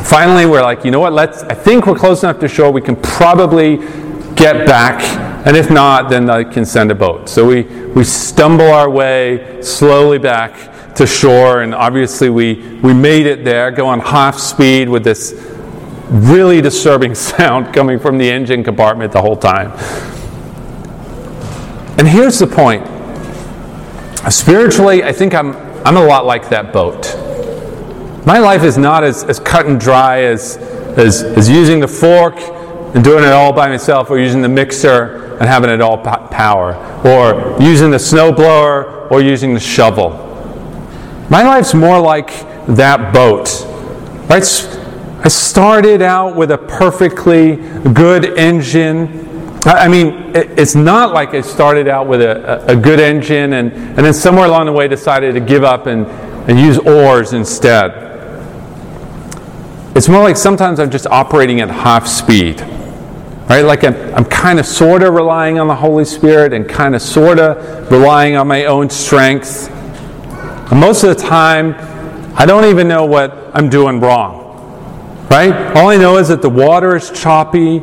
finally 0.06 0.46
we're 0.46 0.62
like, 0.62 0.86
you 0.86 0.92
know 0.92 1.00
what, 1.00 1.14
let's, 1.14 1.42
I 1.44 1.56
think 1.56 1.88
we're 1.88 1.98
close 1.98 2.22
enough 2.22 2.40
to 2.40 2.48
shore, 2.48 2.72
we 2.72 2.82
can 2.82 2.96
probably 2.98 3.78
get 4.36 4.68
back. 4.68 5.02
And 5.48 5.58
if 5.58 5.72
not, 5.72 6.10
then 6.10 6.30
I 6.30 6.44
can 6.44 6.66
send 6.66 6.92
a 6.92 6.96
boat. 6.96 7.30
So 7.30 7.48
we, 7.48 7.64
we 7.64 8.04
stumble 8.04 8.72
our 8.72 8.90
way 8.90 9.62
slowly 9.64 10.20
back 10.20 10.73
to 10.96 11.08
shore, 11.08 11.62
and 11.62 11.74
obviously 11.74 12.30
we, 12.30 12.56
we 12.80 12.94
made 12.94 13.26
it 13.26 13.44
there, 13.44 13.72
going 13.72 14.00
half 14.00 14.38
speed 14.38 14.90
with 14.90 15.04
this 15.04 15.34
really 16.10 16.62
disturbing 16.62 17.16
sound 17.34 17.74
coming 17.74 18.00
from 18.00 18.18
the 18.18 18.30
engine 18.30 18.64
compartment 18.64 19.12
the 19.12 19.22
whole 19.22 19.38
time. 19.38 19.72
And 21.98 22.08
here's 22.08 22.40
the 22.40 22.48
point 22.48 22.88
spiritually, 24.32 25.04
I 25.04 25.12
think 25.12 25.34
I'm, 25.34 25.56
I'm 25.86 25.98
a 25.98 26.06
lot 26.06 26.26
like 26.26 26.50
that 26.50 26.72
boat. 26.72 27.16
My 28.26 28.40
life 28.40 28.64
is 28.64 28.78
not 28.78 29.04
as, 29.04 29.24
as 29.26 29.40
cut 29.40 29.66
and 29.66 29.80
dry 29.80 30.22
as, 30.22 30.58
as, 30.98 31.24
as 31.24 31.50
using 31.50 31.80
the 31.82 31.88
fork 31.88 32.36
and 32.96 33.04
doing 33.04 33.24
it 33.24 33.32
all 33.32 33.52
by 33.52 33.68
myself, 33.68 34.10
or 34.10 34.20
using 34.20 34.42
the 34.42 34.50
mixer 34.50 35.36
and 35.38 35.44
having 35.44 35.70
it 35.70 35.82
all 35.82 35.98
power, 35.98 36.76
or 37.04 37.62
using 37.62 37.90
the 37.90 37.98
snowblower 37.98 39.12
or 39.12 39.22
using 39.22 39.54
the 39.54 39.60
shovel. 39.60 40.23
My 41.34 41.42
life's 41.42 41.74
more 41.74 42.00
like 42.00 42.28
that 42.68 43.12
boat. 43.12 43.66
Right? 44.30 44.44
I 45.26 45.28
started 45.30 46.04
out 46.04 46.36
with 46.36 46.52
a 46.52 46.60
perfectly 46.60 47.56
good 47.92 48.38
engine. 48.38 49.60
I 49.66 49.88
mean, 49.88 50.32
it's 50.36 50.76
not 50.76 51.12
like 51.12 51.34
I 51.34 51.42
started 51.42 51.88
out 51.88 52.06
with 52.06 52.22
a, 52.22 52.64
a 52.68 52.76
good 52.76 53.00
engine 53.00 53.54
and, 53.54 53.74
and 53.74 53.98
then 53.98 54.14
somewhere 54.14 54.46
along 54.46 54.68
the 54.68 54.74
way 54.74 54.88
decided 54.88 55.34
to 55.34 55.40
give 55.40 55.64
up 55.64 55.88
and, 55.88 56.06
and 56.48 56.60
use 56.60 56.78
oars 56.78 57.34
instead. 57.34 57.94
It's 59.96 60.08
more 60.08 60.22
like 60.22 60.38
sometimes 60.38 60.80
I'm 60.80 60.92
just 60.92 61.08
operating 61.08 61.62
at 61.62 61.72
half 61.72 62.06
speed. 62.06 62.62
Right? 63.50 63.64
Like 63.64 63.84
I'm, 63.84 63.96
I'm 64.14 64.26
kind 64.26 64.60
of 64.60 64.68
sort 64.68 65.02
of 65.02 65.16
relying 65.16 65.58
on 65.58 65.68
the 65.68 65.76
Holy 65.76 66.06
Spirit 66.06 66.54
and 66.54 66.70
kind 66.70 66.94
of 66.94 67.02
sort 67.02 67.40
of 67.40 67.92
relying 67.92 68.36
on 68.36 68.48
my 68.48 68.66
own 68.66 68.92
strength. 68.92 69.73
And 70.72 70.80
most 70.80 71.04
of 71.04 71.16
the 71.16 71.22
time, 71.22 71.76
I 72.36 72.46
don't 72.46 72.66
even 72.66 72.88
know 72.88 73.06
what 73.06 73.52
I'm 73.54 73.70
doing 73.70 74.00
wrong. 74.00 74.42
Right? 75.30 75.76
All 75.76 75.90
I 75.90 75.98
know 75.98 76.18
is 76.18 76.28
that 76.30 76.42
the 76.42 76.50
water 76.50 76.96
is 76.96 77.12
choppy, 77.12 77.80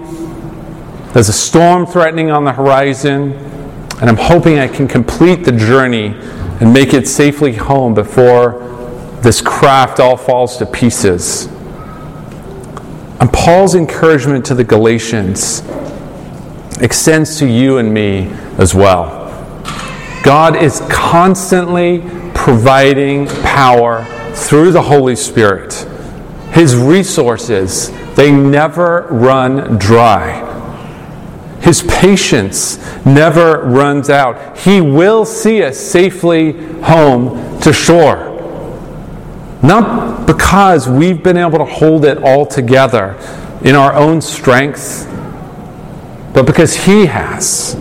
there's 1.13 1.29
a 1.29 1.33
storm 1.33 1.87
threatening 1.87 2.31
on 2.31 2.45
the 2.45 2.53
horizon, 2.53 3.33
and 3.33 4.09
I'm 4.09 4.17
hoping 4.17 4.59
I 4.59 4.69
can 4.69 4.87
complete 4.87 5.45
the 5.45 5.53
journey 5.53 6.15
and 6.61 6.73
make 6.73 6.95
it 6.95 7.09
safely 7.09 7.53
home 7.53 7.95
before 7.95 8.67
this 9.21 9.41
craft 9.41 9.99
all 9.99 10.17
falls 10.17 10.57
to 10.59 10.67
pieces. 10.67 11.47
And 13.21 13.33
Paul's 13.33 13.75
encouragement 13.75 14.47
to 14.47 14.55
the 14.55 14.65
Galatians 14.65 15.63
extends 16.81 17.39
to 17.39 17.47
you 17.47 17.79
and 17.79 17.93
me 17.93 18.29
as 18.59 18.75
well. 18.75 19.19
God 20.23 20.57
is 20.57 20.81
constantly 20.89 21.99
providing 22.41 23.27
power 23.43 24.03
through 24.33 24.73
the 24.73 24.81
Holy 24.81 25.15
Spirit. 25.15 25.75
His 26.53 26.75
resources, 26.75 27.91
they 28.15 28.33
never 28.33 29.07
run 29.11 29.77
dry. 29.77 30.47
His 31.61 31.83
patience 31.83 32.79
never 33.05 33.61
runs 33.67 34.09
out. 34.09 34.57
He 34.57 34.81
will 34.81 35.27
see 35.27 35.63
us 35.63 35.79
safely 35.79 36.53
home 36.81 37.61
to 37.61 37.75
shore. 37.75 38.27
Not 39.63 40.27
because 40.27 40.89
we've 40.89 41.23
been 41.23 41.37
able 41.37 41.59
to 41.59 41.67
hold 41.67 42.07
it 42.07 42.23
all 42.23 42.47
together 42.47 43.19
in 43.63 43.75
our 43.75 43.93
own 43.93 44.23
strength, 44.23 45.07
but 46.33 46.47
because 46.47 46.87
He 46.87 47.05
has. 47.05 47.77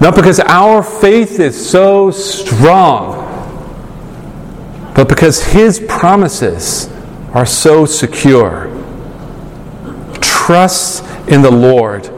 Not 0.00 0.14
because 0.14 0.40
our 0.40 0.82
faith 0.82 1.40
is 1.40 1.70
so 1.70 2.10
strong, 2.10 3.24
but 4.94 5.08
because 5.08 5.42
His 5.42 5.80
promises 5.88 6.90
are 7.32 7.46
so 7.46 7.86
secure. 7.86 8.66
Trust 10.20 11.04
in 11.28 11.42
the 11.42 11.50
Lord 11.50 12.10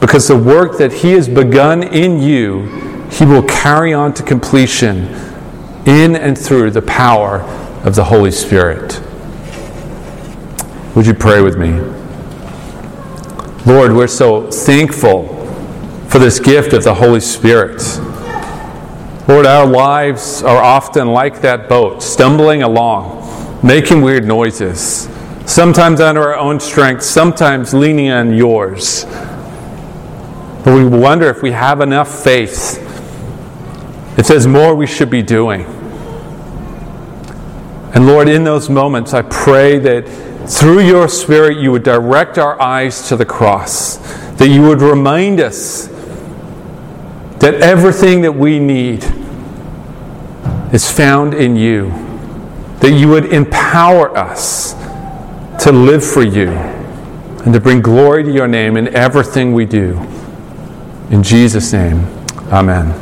because 0.00 0.26
the 0.26 0.36
work 0.36 0.78
that 0.78 0.92
He 0.92 1.12
has 1.12 1.28
begun 1.28 1.84
in 1.84 2.20
you, 2.20 2.66
He 3.10 3.24
will 3.24 3.44
carry 3.44 3.94
on 3.94 4.12
to 4.14 4.22
completion 4.24 5.06
in 5.86 6.16
and 6.16 6.36
through 6.36 6.72
the 6.72 6.82
power 6.82 7.40
of 7.84 7.94
the 7.94 8.04
Holy 8.04 8.32
Spirit. 8.32 9.00
Would 10.96 11.06
you 11.06 11.14
pray 11.14 11.40
with 11.40 11.56
me? 11.56 11.80
Lord, 13.64 13.92
we're 13.92 14.08
so 14.08 14.50
thankful 14.50 15.41
for 16.12 16.18
this 16.18 16.38
gift 16.38 16.74
of 16.74 16.84
the 16.84 16.92
Holy 16.92 17.20
Spirit. 17.20 17.80
Lord, 19.26 19.46
our 19.46 19.64
lives 19.64 20.42
are 20.42 20.62
often 20.62 21.08
like 21.08 21.40
that 21.40 21.70
boat, 21.70 22.02
stumbling 22.02 22.62
along, 22.62 23.62
making 23.64 24.02
weird 24.02 24.26
noises, 24.26 25.08
sometimes 25.46 26.02
under 26.02 26.20
our 26.20 26.36
own 26.36 26.60
strength, 26.60 27.02
sometimes 27.02 27.72
leaning 27.72 28.10
on 28.10 28.34
yours. 28.34 29.06
But 30.64 30.74
we 30.76 30.84
wonder 30.84 31.30
if 31.30 31.40
we 31.40 31.52
have 31.52 31.80
enough 31.80 32.22
faith, 32.22 32.76
if 34.18 34.26
there's 34.26 34.46
more 34.46 34.74
we 34.74 34.86
should 34.86 35.08
be 35.08 35.22
doing. 35.22 35.62
And 37.94 38.06
Lord, 38.06 38.28
in 38.28 38.44
those 38.44 38.68
moments, 38.68 39.14
I 39.14 39.22
pray 39.22 39.78
that 39.78 40.06
through 40.46 40.80
your 40.80 41.08
Spirit 41.08 41.56
you 41.56 41.72
would 41.72 41.84
direct 41.84 42.36
our 42.36 42.60
eyes 42.60 43.08
to 43.08 43.16
the 43.16 43.24
cross, 43.24 43.96
that 44.36 44.48
you 44.48 44.60
would 44.60 44.82
remind 44.82 45.40
us 45.40 45.88
that 47.42 47.54
everything 47.54 48.20
that 48.20 48.30
we 48.30 48.60
need 48.60 49.02
is 50.72 50.88
found 50.88 51.34
in 51.34 51.56
you, 51.56 51.88
that 52.78 52.92
you 52.92 53.08
would 53.08 53.32
empower 53.32 54.16
us 54.16 54.74
to 55.64 55.72
live 55.72 56.04
for 56.04 56.22
you 56.22 56.50
and 56.50 57.52
to 57.52 57.58
bring 57.58 57.82
glory 57.82 58.22
to 58.22 58.32
your 58.32 58.46
name 58.46 58.76
in 58.76 58.94
everything 58.94 59.52
we 59.52 59.66
do. 59.66 59.98
In 61.10 61.24
Jesus' 61.24 61.72
name, 61.72 62.06
amen. 62.52 63.01